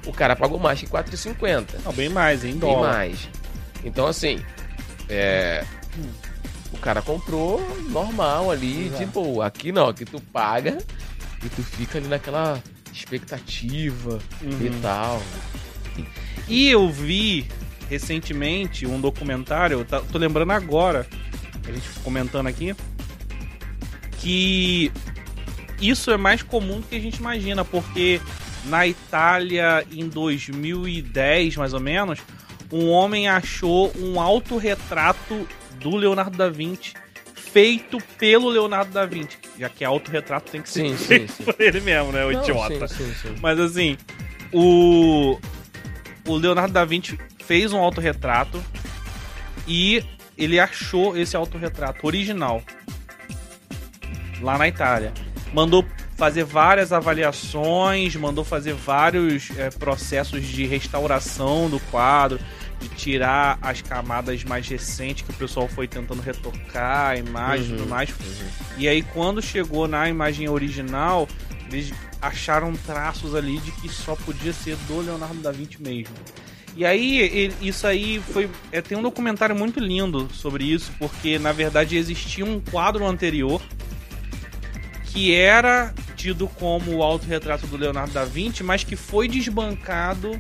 [0.06, 1.66] O cara pagou mais que 4,50.
[1.86, 3.30] Não, bem mais, em Bem mais.
[3.84, 4.40] Então, assim,
[5.08, 5.64] é.
[6.72, 9.00] O cara comprou normal ali, Exato.
[9.06, 9.46] de boa.
[9.48, 10.78] Aqui não, aqui tu paga
[11.44, 12.62] e tu fica ali naquela
[12.94, 14.60] expectativa Uhum.
[14.62, 15.22] e tal.
[16.48, 17.48] E eu vi
[17.90, 21.08] recentemente um documentário, eu tá- tô lembrando agora,
[21.68, 22.76] a gente comentando aqui,
[24.20, 24.92] que
[25.82, 28.20] isso é mais comum do que a gente imagina, porque
[28.66, 32.20] na Itália, em 2010, mais ou menos,
[32.72, 35.48] um homem achou um autorretrato
[35.80, 36.94] do Leonardo da Vinci
[37.34, 41.44] feito pelo Leonardo da Vinci, já que autorretrato tem que ser Sim, sim, feito sim.
[41.44, 42.88] por ele mesmo, né, o Não, idiota.
[42.88, 43.36] Sim, sim, sim.
[43.42, 43.98] Mas assim,
[44.54, 45.40] o,
[46.28, 48.64] o Leonardo da Vinci fez um autorretrato
[49.68, 50.04] e
[50.38, 52.62] ele achou esse autorretrato original
[54.42, 55.12] lá na Itália.
[55.54, 55.84] Mandou
[56.18, 62.40] fazer várias avaliações, mandou fazer vários é, processos de restauração do quadro,
[62.80, 67.72] de tirar as camadas mais recentes que o pessoal foi tentando retocar a imagem e
[67.72, 68.10] Uhum, tudo mais.
[68.10, 68.48] uhum.
[68.78, 71.28] E aí, quando chegou na imagem original,
[71.72, 76.14] eles acharam traços ali de que só podia ser do Leonardo da Vinci mesmo.
[76.76, 78.50] E aí, ele- isso aí foi.
[78.72, 83.62] é, tem um documentário muito lindo sobre isso, porque na verdade existia um quadro anterior
[85.20, 90.40] que era tido como o autorretrato do Leonardo da Vinci, mas que foi desbancado,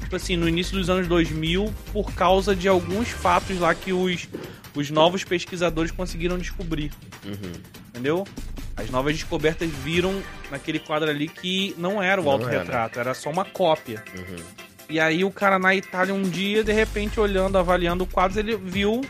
[0.00, 4.26] tipo assim, no início dos anos 2000, por causa de alguns fatos lá que os,
[4.74, 6.90] os novos pesquisadores conseguiram descobrir.
[7.26, 7.52] Uhum.
[7.90, 8.26] Entendeu?
[8.74, 10.18] As novas descobertas viram
[10.50, 14.02] naquele quadro ali que não era o Não autorretrato, era só uma cópia.
[14.16, 14.44] Uhum.
[14.88, 18.56] E aí o cara na Itália um dia, de repente, olhando, avaliando o quadro, ele
[18.56, 19.02] viu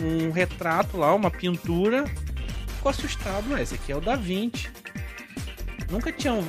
[0.00, 2.06] um retrato lá, uma pintura,
[2.84, 4.68] ficou assustado, mas esse aqui é o da Vinci.
[5.90, 6.44] Nunca tinham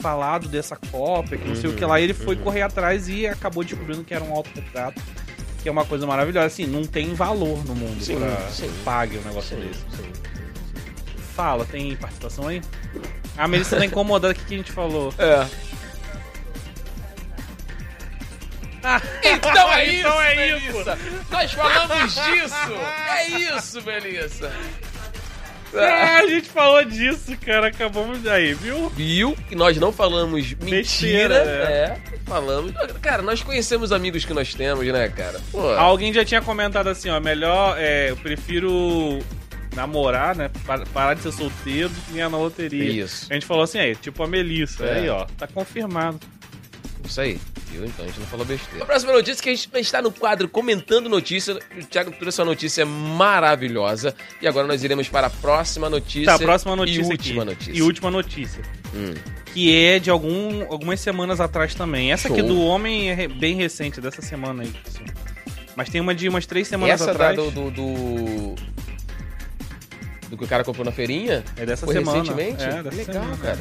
[0.00, 2.00] falado dessa cópia, que não sei o que lá.
[2.00, 2.42] Ele foi uhum.
[2.42, 5.00] correr atrás e acabou descobrindo que era um autorretrato.
[5.62, 6.46] Que é uma coisa maravilhosa.
[6.46, 8.72] Assim, não tem valor no mundo Sim, pra sim.
[8.84, 9.80] pague um negócio Sim, desse.
[9.96, 10.12] sim.
[11.34, 12.60] Fala, tem participação aí?
[13.36, 15.12] A Melissa tá incomodada, o que, a gente falou?
[15.18, 15.46] É.
[19.22, 20.98] Então é isso, Então é Melissa.
[21.30, 22.54] Nós falamos disso.
[23.08, 24.52] É isso, Melissa.
[25.74, 27.68] É, a gente falou disso, cara.
[27.68, 28.88] Acabamos aí, viu?
[28.90, 30.70] Viu que nós não falamos mentira.
[30.70, 31.98] Besteira, é.
[32.26, 32.72] falamos.
[33.00, 35.40] Cara, nós conhecemos amigos que nós temos, né, cara?
[35.50, 35.60] Pô.
[35.72, 39.18] Alguém já tinha comentado assim, ó, melhor, é, eu prefiro
[39.74, 40.50] namorar, né?
[40.66, 43.04] pa- Parar de ser solteiro do que ganhar na loteria.
[43.04, 43.26] Isso.
[43.30, 44.84] A gente falou assim, aí, tipo a Melissa.
[44.84, 44.98] É.
[45.00, 46.20] Aí, ó, tá confirmado.
[47.04, 47.38] Isso aí.
[47.72, 47.84] Viu?
[47.86, 48.82] Então a gente não falou besteira.
[48.84, 51.58] A próxima notícia que a gente está no quadro comentando notícia.
[51.76, 54.14] O Thiago trouxe uma notícia maravilhosa.
[54.40, 56.26] E agora nós iremos para a próxima notícia.
[56.26, 57.12] Tá, próxima notícia E aqui.
[57.30, 57.72] última notícia.
[57.72, 58.62] E última notícia.
[58.94, 59.14] Hum.
[59.46, 62.12] Que é de algum, algumas semanas atrás também.
[62.12, 62.48] Essa aqui Show.
[62.48, 64.72] do homem é bem recente, dessa semana aí.
[64.86, 65.04] assim.
[65.74, 67.36] Mas tem uma de umas três semanas Essa atrás.
[67.36, 68.54] da, do, do, do.
[70.30, 71.42] do que o cara comprou na feirinha?
[71.56, 72.18] É dessa Foi semana.
[72.18, 72.62] recentemente?
[72.62, 73.36] É, dessa Legal, semana.
[73.38, 73.56] cara.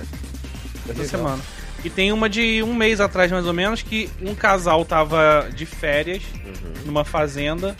[0.85, 1.05] Dessa Legal.
[1.07, 1.43] semana.
[1.83, 5.65] E tem uma de um mês atrás, mais ou menos, que um casal tava de
[5.65, 6.85] férias Uhum.
[6.85, 7.75] numa fazenda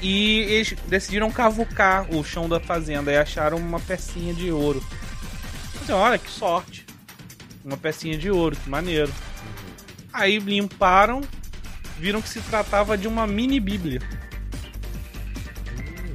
[0.00, 4.82] e eles decidiram cavucar o chão da fazenda e acharam uma pecinha de ouro.
[5.82, 6.84] Assim, olha que sorte.
[7.64, 9.12] Uma pecinha de ouro, que maneiro.
[10.12, 11.22] Aí limparam,
[11.98, 14.00] viram que se tratava de uma mini bíblia.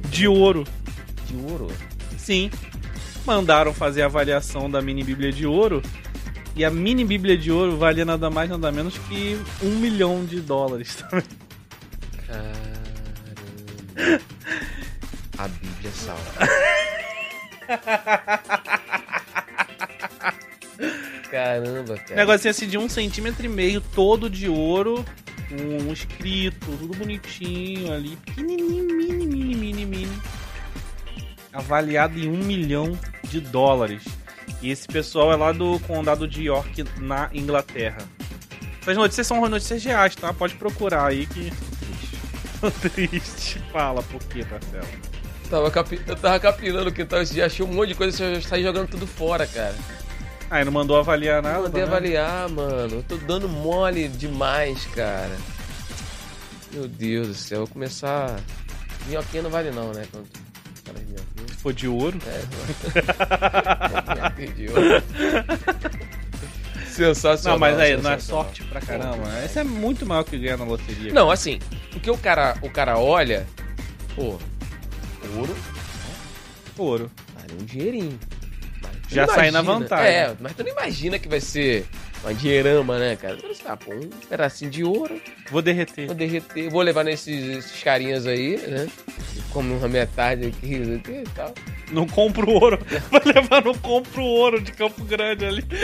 [0.08, 0.64] De ouro.
[1.26, 1.68] De ouro.
[2.18, 2.50] Sim.
[3.26, 5.82] Mandaram fazer a avaliação da mini bíblia de ouro.
[6.60, 10.42] E a mini bíblia de ouro valia nada mais, nada menos que um milhão de
[10.42, 11.24] dólares também.
[12.26, 12.60] Caramba.
[15.38, 16.22] A Bíblia salva.
[21.30, 22.14] Caramba, cara.
[22.14, 25.02] Negocinho assim de um centímetro e meio, todo de ouro,
[25.50, 30.22] um escrito, tudo bonitinho ali, pequenininho, mini, mini, mini, mini.
[31.54, 34.04] Avaliado em um milhão de dólares.
[34.62, 37.98] E esse pessoal é lá do condado de York, na Inglaterra.
[38.82, 40.32] Essas notícias são notícias reais, tá?
[40.32, 41.52] Pode procurar aí que.
[42.92, 43.58] Triste.
[43.72, 45.10] Fala por quê, Marcelo?
[45.50, 46.00] Tava capi...
[46.06, 48.88] Eu tava capilando o quintal esse dia, achei um monte de coisa, eu saí jogando
[48.88, 49.74] tudo fora, cara.
[50.48, 51.56] Ah, e não mandou avaliar nada?
[51.56, 51.88] Não mandei né?
[51.88, 52.96] avaliar, mano.
[52.96, 55.36] Eu tô dando mole demais, cara.
[56.72, 58.40] Meu Deus do céu, eu vou começar.
[59.06, 60.06] Minhoquinha não vale não, né?
[60.10, 60.26] Quando...
[61.48, 62.18] for de ouro.
[62.26, 62.40] É,
[64.54, 65.02] de ouro.
[66.86, 67.58] Sensacional.
[67.58, 69.16] Não, mas aí, não é sorte pra caramba.
[69.16, 69.46] né?
[69.46, 71.12] Isso é muito maior que ganhar na loteria.
[71.12, 71.58] Não, assim,
[71.90, 73.46] porque o cara, o cara olha,
[74.14, 74.38] pô,
[75.36, 75.56] ouro
[76.76, 77.10] Ouro.
[77.34, 78.18] vale um dinheirinho.
[79.08, 80.06] Já sai na vantagem.
[80.06, 81.86] É, mas tu não imagina que vai ser
[82.22, 83.38] uma dinheirama, né, cara?
[83.64, 86.06] Ah, pô, um pedacinho de ouro, Vou derreter.
[86.06, 88.86] vou derreter, vou levar nesses esses carinhas aí, né?
[89.50, 91.52] Como uma metade aqui, aqui e tal.
[91.90, 92.78] Não compro ouro.
[93.10, 95.64] Vai levar no compro ouro de Campo Grande ali.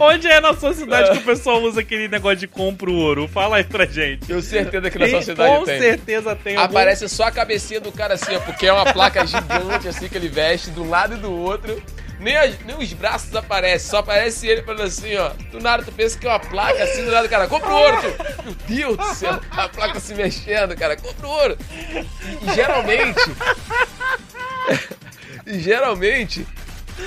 [0.00, 3.26] Onde é na sua cidade que o pessoal usa aquele negócio de compro ouro?
[3.28, 4.26] Fala aí pra gente.
[4.26, 5.78] Tenho certeza que na sua cidade com tem.
[5.80, 9.26] certeza tem algum- Aparece só a cabecinha do cara assim, ó, porque é uma placa
[9.26, 11.82] gigante assim que ele veste um lado e do outro.
[12.20, 15.30] Nem, as- nem os braços aparecem, só aparece ele falando assim, ó.
[15.50, 17.46] Do nada tu pensa que é uma placa assim do lado do cara.
[17.46, 18.44] Compra o ouro, tu.
[18.44, 20.96] Meu Deus do céu, a placa se mexendo, cara.
[20.96, 21.58] Compra o ouro.
[21.70, 23.20] E, e geralmente.
[25.46, 26.46] e geralmente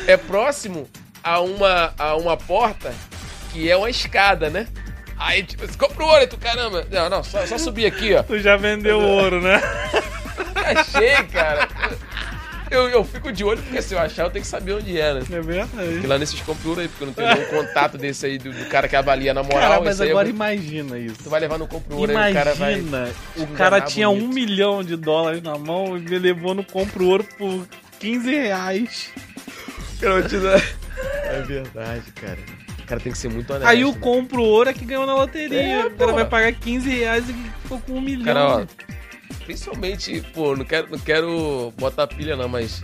[0.08, 0.90] é próximo
[1.24, 2.94] a uma, a uma porta
[3.52, 4.68] que é uma escada, né?
[5.18, 6.88] Aí, tipo, assim, compra o ouro, tu, caramba.
[6.90, 8.24] Não, não, só, só subir aqui, ó.
[8.24, 9.62] Tu já vendeu ouro, né?
[10.66, 11.68] Achei, cara.
[12.72, 15.14] Eu, eu fico de olho, porque se eu achar, eu tenho que saber onde é,
[15.14, 15.20] né?
[15.20, 16.08] É Porque verdade.
[16.08, 18.88] lá nesses compros aí, porque eu não tenho nenhum contato desse aí do, do cara
[18.88, 19.60] que avalia na moral.
[19.72, 21.18] Cara, mas agora eu- imagina isso.
[21.22, 22.80] tu vai levar no compro ouro aí o cara vai.
[22.80, 24.34] Imagina, o cara tinha um bonito.
[24.34, 27.68] milhão de dólares na mão e me levou no compro ouro por
[28.00, 29.10] 15 reais.
[30.02, 32.38] É verdade, cara.
[32.80, 33.70] O cara tem que ser muito honesto.
[33.70, 33.98] Aí o né?
[34.00, 35.62] compro ouro é que ganhou na loteria.
[35.62, 36.16] É, o cara pô.
[36.16, 38.26] vai pagar 15 reais e ficou com um milhão.
[38.26, 38.66] Cara, ó,
[39.46, 42.82] principalmente, pô, não quero, não quero botar pilha não, mas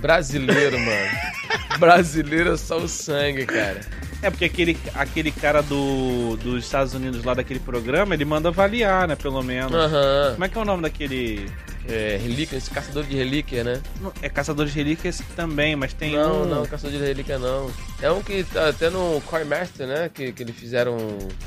[0.00, 1.34] brasileiro, mano.
[1.78, 3.80] Brasileiro é só o sangue, cara.
[4.22, 9.08] É porque aquele, aquele cara do, dos Estados Unidos lá daquele programa, ele manda avaliar,
[9.08, 9.16] né?
[9.16, 9.74] Pelo menos.
[9.74, 10.32] Aham.
[10.32, 11.50] Como é que é o nome daquele.
[11.86, 13.82] É, relíquia, esse caçador de relíquia, né?
[14.22, 16.44] É Caçador de Relíquias também, mas tem não, um.
[16.46, 17.70] não, caçador de relíquia não.
[18.00, 20.10] É um que tá até no Core Master, né?
[20.12, 20.96] Que, que eles fizeram.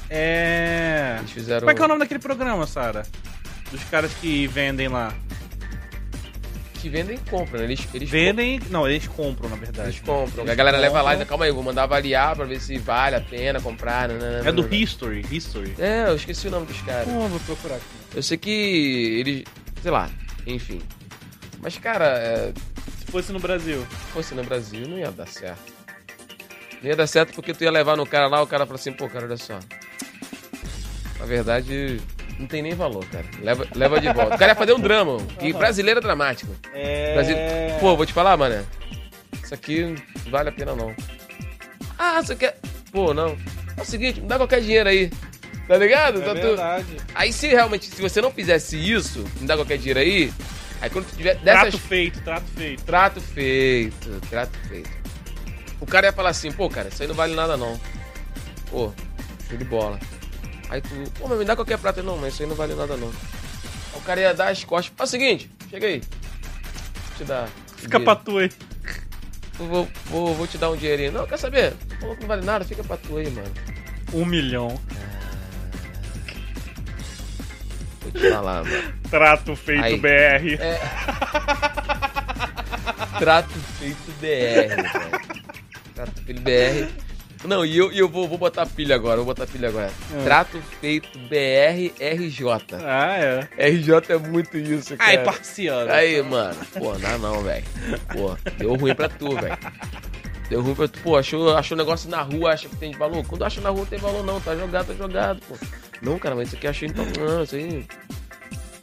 [0.07, 1.15] É.
[1.17, 1.62] Eles fizeram.
[1.62, 3.03] Como é que é o nome daquele programa, Sara?
[3.71, 5.13] Dos caras que vendem lá.
[6.75, 7.65] Que vendem e compram, né?
[7.65, 8.60] Eles, eles Vendem.
[8.69, 10.01] Não, eles compram, na Eles verdade.
[10.01, 10.43] compram.
[10.43, 11.27] Eles a galera leva lá e compram.
[11.27, 14.08] calma aí, eu vou mandar avaliar pra ver se vale a pena comprar.
[14.10, 15.25] Né, É do History.
[15.30, 15.73] History.
[15.80, 17.06] É, eu esqueci o nome dos caras.
[17.08, 17.86] Pô, vou procurar aqui.
[18.15, 18.49] Eu sei que
[19.19, 19.43] eles.
[19.82, 20.10] Sei lá,
[20.45, 20.80] enfim.
[21.60, 22.53] Mas, cara, é,
[23.03, 23.80] Se fosse no Brasil.
[23.89, 25.73] se fosse no Brasil, não ia dar certo.
[26.82, 28.93] Não ia dar certo porque tu ia levar no cara lá, o cara fala assim,
[28.93, 29.60] pô, cara, olha só.
[31.19, 31.99] Na verdade,
[32.39, 33.26] não tem nem valor, cara.
[33.41, 34.36] Leva, leva de volta.
[34.36, 35.17] O cara ia fazer um drama.
[35.41, 36.52] E brasileiro é dramático.
[36.73, 37.13] É.
[37.13, 37.36] Brasil...
[37.80, 38.63] Pô, vou te falar, mané.
[39.43, 39.84] Isso aqui
[40.26, 40.93] não vale a pena, não.
[41.97, 42.58] Ah, você quer.
[42.91, 43.38] Pô, não.
[43.78, 45.12] É o seguinte, me dá qualquer dinheiro aí.
[45.67, 46.21] Tá ligado?
[46.21, 46.86] É Tá tu- verdade.
[47.13, 50.32] Aí se realmente, se você não fizesse isso, me dá qualquer dinheiro aí,
[50.82, 51.80] aí quando tu tiver Trato dessas.
[51.82, 52.84] feito, trato feito.
[52.86, 54.89] Trato feito, trato feito.
[55.82, 57.80] O cara ia falar assim, pô, cara, isso aí não vale nada não.
[58.71, 58.91] Pô,
[59.50, 60.00] show de bola.
[60.69, 62.03] Aí tu, pô, mas me dá qualquer prata.
[62.03, 63.12] Não, mas isso aí não vale nada não.
[63.93, 64.93] O cara ia dar as costas.
[64.95, 65.99] Faz o seguinte, chega aí.
[65.99, 67.47] Vou te dar.
[67.77, 68.03] Fica dinheiro.
[68.03, 68.51] pra tu aí.
[69.58, 71.12] Vou, vou, vou te dar um dinheirinho.
[71.12, 71.73] Não, quer saber?
[71.99, 73.51] Falou que não vale nada, fica pra tu aí, mano.
[74.13, 74.80] Um milhão.
[78.01, 78.93] Vou te falar, mano.
[79.10, 79.97] Trato feito Aí.
[79.99, 80.62] BR.
[80.62, 80.80] É.
[83.19, 83.49] Trato
[83.80, 85.21] feito BR, velho.
[85.95, 87.07] Trato feito BR.
[87.45, 89.91] Não, e eu, e eu vou, vou botar pilha agora, vou botar pilha agora.
[90.15, 90.23] É.
[90.23, 92.43] Trato feito BR RJ.
[92.84, 93.17] Ah,
[93.58, 93.69] é.
[93.69, 95.10] RJ é muito isso, cara.
[95.12, 95.91] Ai, parciano.
[95.91, 96.56] Aí, mano.
[96.73, 97.63] Pô, não dá não, velho.
[98.13, 99.58] Pô, deu ruim pra tu, velho.
[100.50, 101.00] Deu ruim pra tu.
[101.00, 103.26] Pô, achou, achou um negócio na rua, acha que tem valor.
[103.26, 104.39] Quando acha na rua não tem valor, não.
[104.41, 105.56] Tá jogado, tá jogado, pô.
[106.02, 107.06] Não, cara, mas isso aqui achei então.
[107.19, 107.86] Não, isso aí.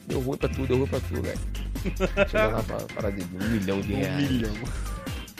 [0.06, 1.38] Deu ruim pra tu, deu ruim pra tu, velho.
[2.30, 4.30] Chega lá pra parar de um milhão de Um reais.
[4.30, 4.52] milhão.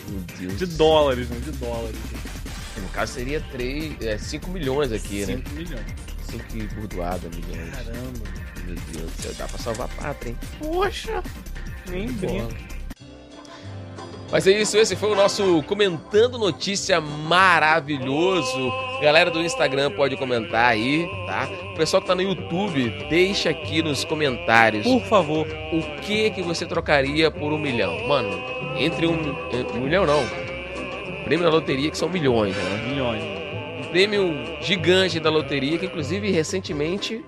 [0.09, 0.59] Meu Deus.
[0.59, 1.39] De dólares, né?
[1.45, 1.97] De dólares.
[2.81, 5.37] No caso seria 3, é, 5 milhões aqui, né?
[5.37, 5.87] 5 milhões.
[6.31, 7.71] 5 e burdoada milhões.
[7.71, 8.45] Caramba.
[8.67, 10.39] Meu Deus do céu, dá pra salvar a pátria, hein?
[10.59, 11.23] Poxa.
[11.89, 12.75] Nem brinca.
[14.33, 18.73] Mas é isso, esse foi o nosso Comentando Notícia maravilhoso.
[19.01, 21.49] Galera do Instagram pode comentar aí, tá?
[21.73, 25.47] O pessoal que tá no YouTube, deixa aqui nos comentários Por favor.
[25.47, 28.09] o que que você trocaria por um milhão.
[28.09, 28.43] Mano,
[28.77, 29.15] entre um,
[29.75, 30.25] um milhão não,
[31.25, 32.87] prêmio da loteria que são milhões, né?
[32.89, 33.23] Milhões.
[33.81, 37.25] Um prêmio gigante da loteria que inclusive recentemente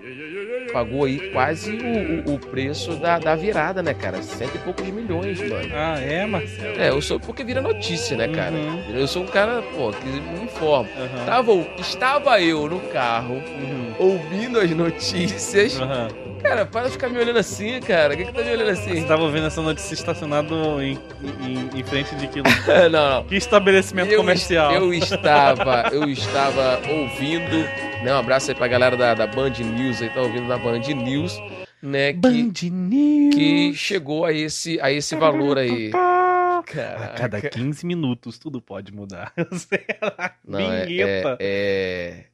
[0.73, 4.21] pagou aí quase o, o- o preço da, da virada, né, cara?
[4.21, 5.69] Cento e poucos milhões, mano.
[5.73, 6.79] Ah, é, Marcelo?
[6.79, 8.53] É, eu sou porque vira notícia, né, cara?
[8.53, 8.83] Uhum.
[8.95, 10.89] Eu sou um cara, pô, que me informa.
[10.99, 11.25] Aham.
[11.25, 13.95] Tava, estava eu no carro, Uhum.
[13.99, 15.81] ouvindo as notícias.
[15.81, 16.09] Aham.
[16.43, 18.15] Cara, para de ficar me olhando assim, cara.
[18.15, 19.01] O que, que tá me olhando assim?
[19.01, 20.99] Você tava ouvindo essa notícia estacionado em,
[21.41, 22.41] em, em frente de que,
[22.91, 23.25] não, não.
[23.25, 24.73] que estabelecimento Eu, comercial?
[24.73, 27.57] eu estava, eu estava ouvindo.
[28.05, 30.79] Né, um abraço aí pra galera da, da Band News aí, tá ouvindo da Band
[30.81, 31.37] News,
[31.83, 32.13] né?
[32.13, 33.35] Que, Band News.
[33.35, 35.91] que chegou a esse, a esse valor aí.
[35.95, 37.15] A Caraca.
[37.15, 39.33] cada 15 minutos tudo pode mudar.
[40.47, 42.25] Não, é, é, é-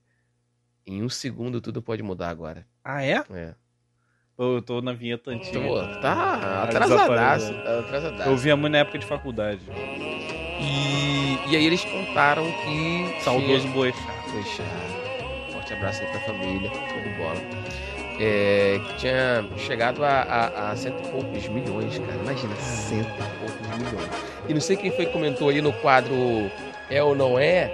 [0.87, 2.67] Em um segundo tudo pode mudar agora.
[2.85, 3.23] Ah, é?
[3.33, 3.55] É.
[4.39, 5.61] Eu tô na vinheta antiga.
[5.61, 6.13] Pô, tá
[6.43, 7.55] Ah, atrasadaço.
[7.79, 8.29] atrasadaço.
[8.31, 9.61] Eu via muito na época de faculdade.
[10.61, 13.23] E, e aí eles contaram que.
[13.23, 14.01] Saudoso Boechat.
[14.33, 14.63] Poxa,
[15.53, 17.73] forte abraço aí pra família, de bola.
[18.21, 22.19] É, que tinha chegado a, a, a cento e poucos milhões, cara.
[22.23, 24.11] Imagina, cento e poucos milhões.
[24.49, 26.15] E não sei quem foi que comentou aí no quadro
[26.91, 27.67] É ou Não É,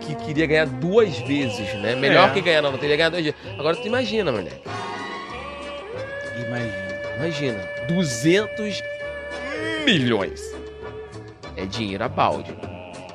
[0.00, 1.94] que queria ganhar duas vezes, né?
[1.94, 2.32] Melhor É.
[2.32, 3.40] que ganhar, não, não teria ganhado duas vezes.
[3.58, 4.60] Agora tu imagina, moleque.
[6.46, 7.00] Imagina.
[7.16, 8.82] Imagina, 200
[9.84, 10.40] milhões.
[11.56, 12.54] É dinheiro a balde.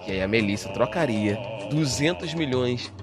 [0.08, 1.38] E aí a Melissa trocaria
[1.72, 2.94] 200 milhões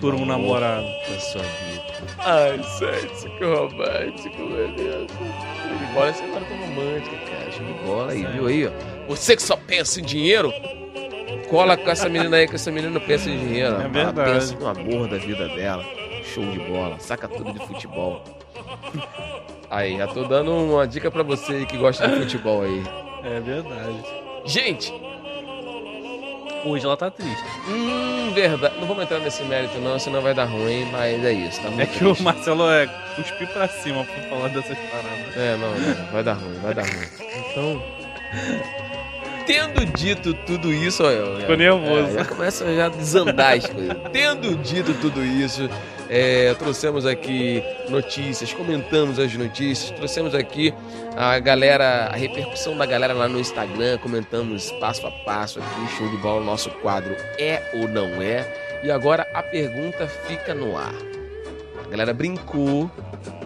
[0.00, 0.86] Por um amor namorado.
[1.10, 1.88] da sua vida.
[2.18, 5.10] Ai, sexo, que romântico, meu Deus.
[5.10, 7.50] Show de bola, essa agora tá romântica, cara.
[7.52, 8.70] Show de bola aí, viu aí, ó.
[9.08, 10.52] Você que só pensa em dinheiro,
[11.50, 13.76] cola com essa menina aí, que essa menina não pensa em dinheiro.
[13.76, 14.30] É Ela verdade.
[14.32, 15.84] pensa no amor da vida dela.
[16.24, 18.22] Show de bola, saca tudo de futebol.
[19.70, 22.82] Aí, já tô dando uma dica pra você que gosta de futebol aí.
[23.24, 24.04] É verdade.
[24.44, 24.92] Gente,
[26.64, 27.42] Hoje ela tá triste.
[27.68, 28.74] hum, verdade.
[28.80, 31.60] Não vamos entrar nesse mérito, não, senão vai dar ruim, mas é isso.
[31.62, 32.20] Tá muito É que triste.
[32.20, 35.36] o Marcelo é cuspir pra cima por falar dessas paradas.
[35.36, 37.06] É, não, não, vai dar ruim, vai dar ruim.
[37.50, 37.82] Então.
[39.46, 41.14] Tendo dito tudo isso, olha.
[41.14, 42.08] eu- Ficou nervoso.
[42.10, 43.96] É, já começa já a desandar as coisas.
[44.12, 45.70] Tendo dito tudo isso,
[46.08, 50.72] é, trouxemos aqui notícias, comentamos as notícias, trouxemos aqui
[51.16, 56.08] a galera, a repercussão da galera lá no Instagram, comentamos passo a passo aqui, show
[56.08, 58.66] de bola, nosso quadro é ou não é.
[58.82, 60.94] E agora a pergunta fica no ar.
[61.84, 62.90] A galera brincou,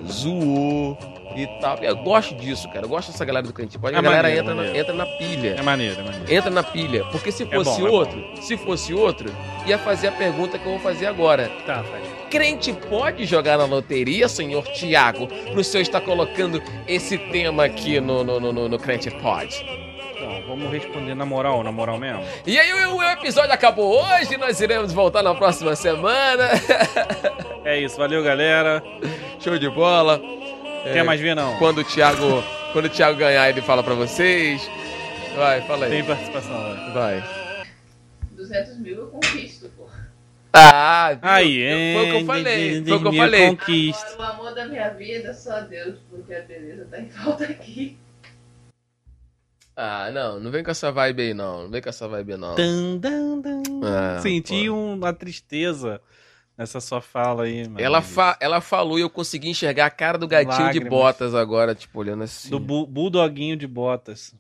[0.06, 0.98] zoou
[1.34, 1.78] e tal.
[1.78, 2.84] Eu gosto disso, cara.
[2.84, 3.94] Eu gosto dessa galera do Crente Pode.
[3.94, 4.78] É a galera maneiro, entra, na, maneiro.
[4.78, 5.54] entra na pilha.
[5.58, 6.34] É maneiro, é maneiro.
[6.34, 7.04] Entra na pilha.
[7.06, 9.32] Porque se fosse bom, é outro, se fosse outro,
[9.66, 11.50] ia fazer a pergunta que eu vou fazer agora.
[11.64, 12.21] Tá, faz.
[12.32, 15.26] Crente pode jogar na loteria, senhor Tiago?
[15.52, 19.62] Pro senhor estar colocando esse tema aqui no, no, no, no, no Crente Pode.
[20.16, 22.24] Então, vamos responder na moral, na moral mesmo.
[22.46, 26.48] E aí o, o episódio acabou hoje, nós iremos voltar na próxima semana.
[27.64, 28.82] É isso, valeu galera.
[29.38, 30.20] Show de bola.
[30.84, 31.56] É, Quer mais ver não?
[31.58, 34.68] Quando o Thiago, quando o Thiago ganhar, ele fala pra vocês.
[35.36, 35.92] Vai, fala aí.
[35.92, 36.90] Tem participação né?
[36.92, 37.24] Vai.
[38.32, 39.61] 200 mil eu conquisto.
[40.52, 41.18] Ah?
[41.22, 42.84] Aí, Foi o que eu falei.
[42.84, 43.48] Foi o que eu falei.
[43.48, 44.16] Conquista.
[44.18, 47.96] O amor da minha vida, só Deus, porque a beleza tá em falta aqui.
[49.74, 51.62] Ah, não, não vem com essa vibe aí, não.
[51.62, 52.54] Não vem com essa vibe, não.
[52.54, 53.62] Tan, dan, dan.
[53.82, 54.74] Ah, Senti pô.
[54.74, 55.98] um- uma tristeza
[56.58, 57.80] nessa sua fala aí, mano.
[57.80, 60.90] Ela, fa ela falou e eu consegui enxergar a cara do gatinho de Lágrimas.
[60.90, 62.50] botas agora, tipo, olhando assim.
[62.50, 64.34] Do bu bulldoguinho de botas.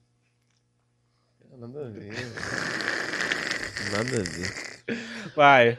[1.58, 2.12] Nada a ver.
[3.90, 4.72] Nada a ver.
[5.34, 5.78] Vai.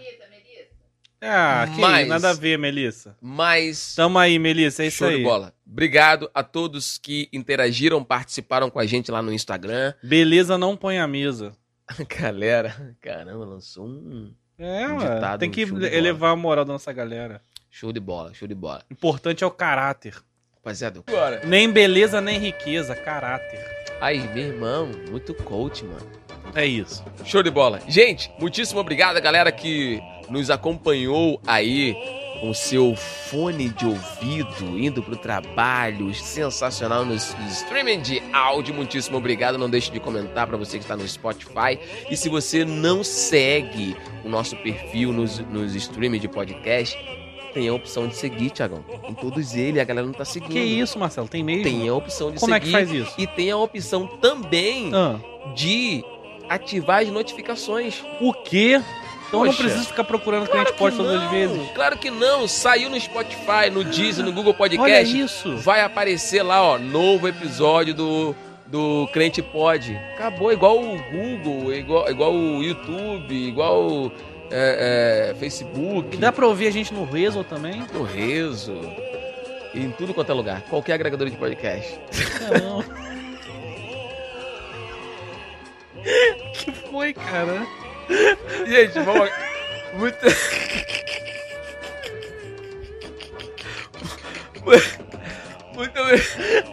[1.26, 3.16] Ah, que Mas- nada a ver, Melissa.
[3.22, 3.96] Mas.
[3.96, 5.18] Tamo aí, Melissa, é isso Show aí.
[5.18, 5.54] de bola.
[5.66, 9.94] Obrigado a todos que interagiram, participaram com a gente lá no Instagram.
[10.04, 11.56] Beleza não põe a mesa.
[12.20, 15.96] Galera, caramba, lançou um É, Um ditado, tem que show de bola.
[15.98, 17.42] elevar a moral da nossa galera.
[17.70, 18.84] show de bola, show de bola.
[18.92, 20.16] Importante é o caráter.
[20.56, 21.42] Rapaziada, agora.
[21.46, 23.60] Nem beleza, nem riqueza, caráter.
[24.00, 26.06] Aí, meu irmão, muito coach, mano.
[26.56, 27.04] É isso.
[27.26, 27.80] Show de bola.
[27.88, 30.00] Gente, muitíssimo obrigado, galera, que
[30.30, 31.96] nos acompanhou aí
[32.42, 38.74] com o seu fone de ouvido, indo pro trabalho, sensacional nos streaming de áudio.
[38.74, 39.58] Muitíssimo obrigado.
[39.58, 41.80] Não deixe de comentar para você que está no Spotify.
[42.10, 43.96] E se você não segue
[44.26, 46.98] o nosso perfil nos, nos streaming de podcast,
[47.54, 48.84] tem a opção de seguir, Tiagão.
[49.08, 50.52] Em todos eles, a galera não tá seguindo.
[50.52, 51.28] Que isso, Marcelo?
[51.30, 51.64] Tem mesmo?
[51.64, 52.66] Tem a opção de Como é seguir.
[52.66, 53.14] que faz isso?
[53.18, 55.18] E tem a opção também Ah,
[55.56, 56.04] de
[56.50, 58.04] ativar as notificações.
[58.20, 58.82] o quê?
[59.34, 59.64] Então eu não Poxa.
[59.64, 61.72] preciso ficar procurando a gente pode todas as vezes.
[61.72, 62.48] Claro que não.
[62.48, 65.20] Saiu no Spotify, no Deezer, no Google Olha Podcast.
[65.20, 65.58] isso.
[65.58, 68.36] Vai aparecer lá, ó, novo episódio do,
[68.68, 70.00] do Crente Pod.
[70.14, 74.12] Acabou, igual o Google, igual, igual o YouTube, igual o
[74.52, 77.84] é, é, Facebook, E dá pra ouvir a gente no Rezo também?
[77.92, 78.80] no Rezo.
[79.74, 80.62] Em tudo quanto é lugar.
[80.70, 82.00] Qualquer agregador de podcast.
[82.62, 82.84] Não.
[86.54, 87.66] que foi, cara?
[88.68, 89.30] Gente, vamos.
[89.94, 90.18] Muito.
[95.76, 96.00] Muito,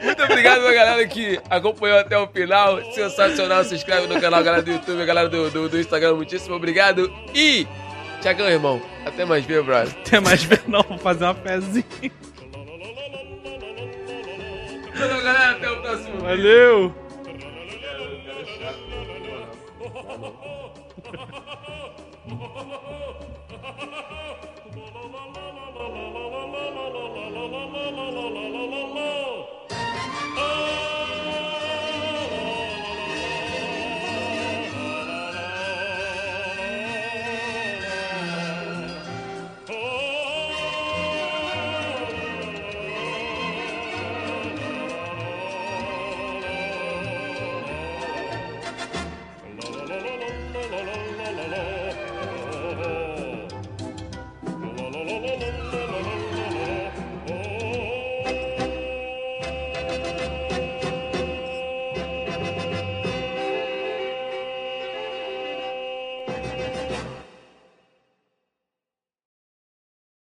[0.03, 2.81] muito obrigado pra galera que acompanhou até o final.
[2.93, 3.65] Sensacional.
[3.65, 6.15] Se inscreve no canal, galera do YouTube, galera do, do, do Instagram.
[6.15, 7.11] Muitíssimo obrigado.
[7.35, 7.67] E,
[8.21, 9.93] Tiagão, irmão, até mais ver, brother.
[10.05, 11.85] Tem mais ver não, vou fazer uma pezinha.
[14.95, 15.51] Valeu, galera.
[15.53, 16.21] Até o próximo vídeo.
[16.21, 17.10] Valeu!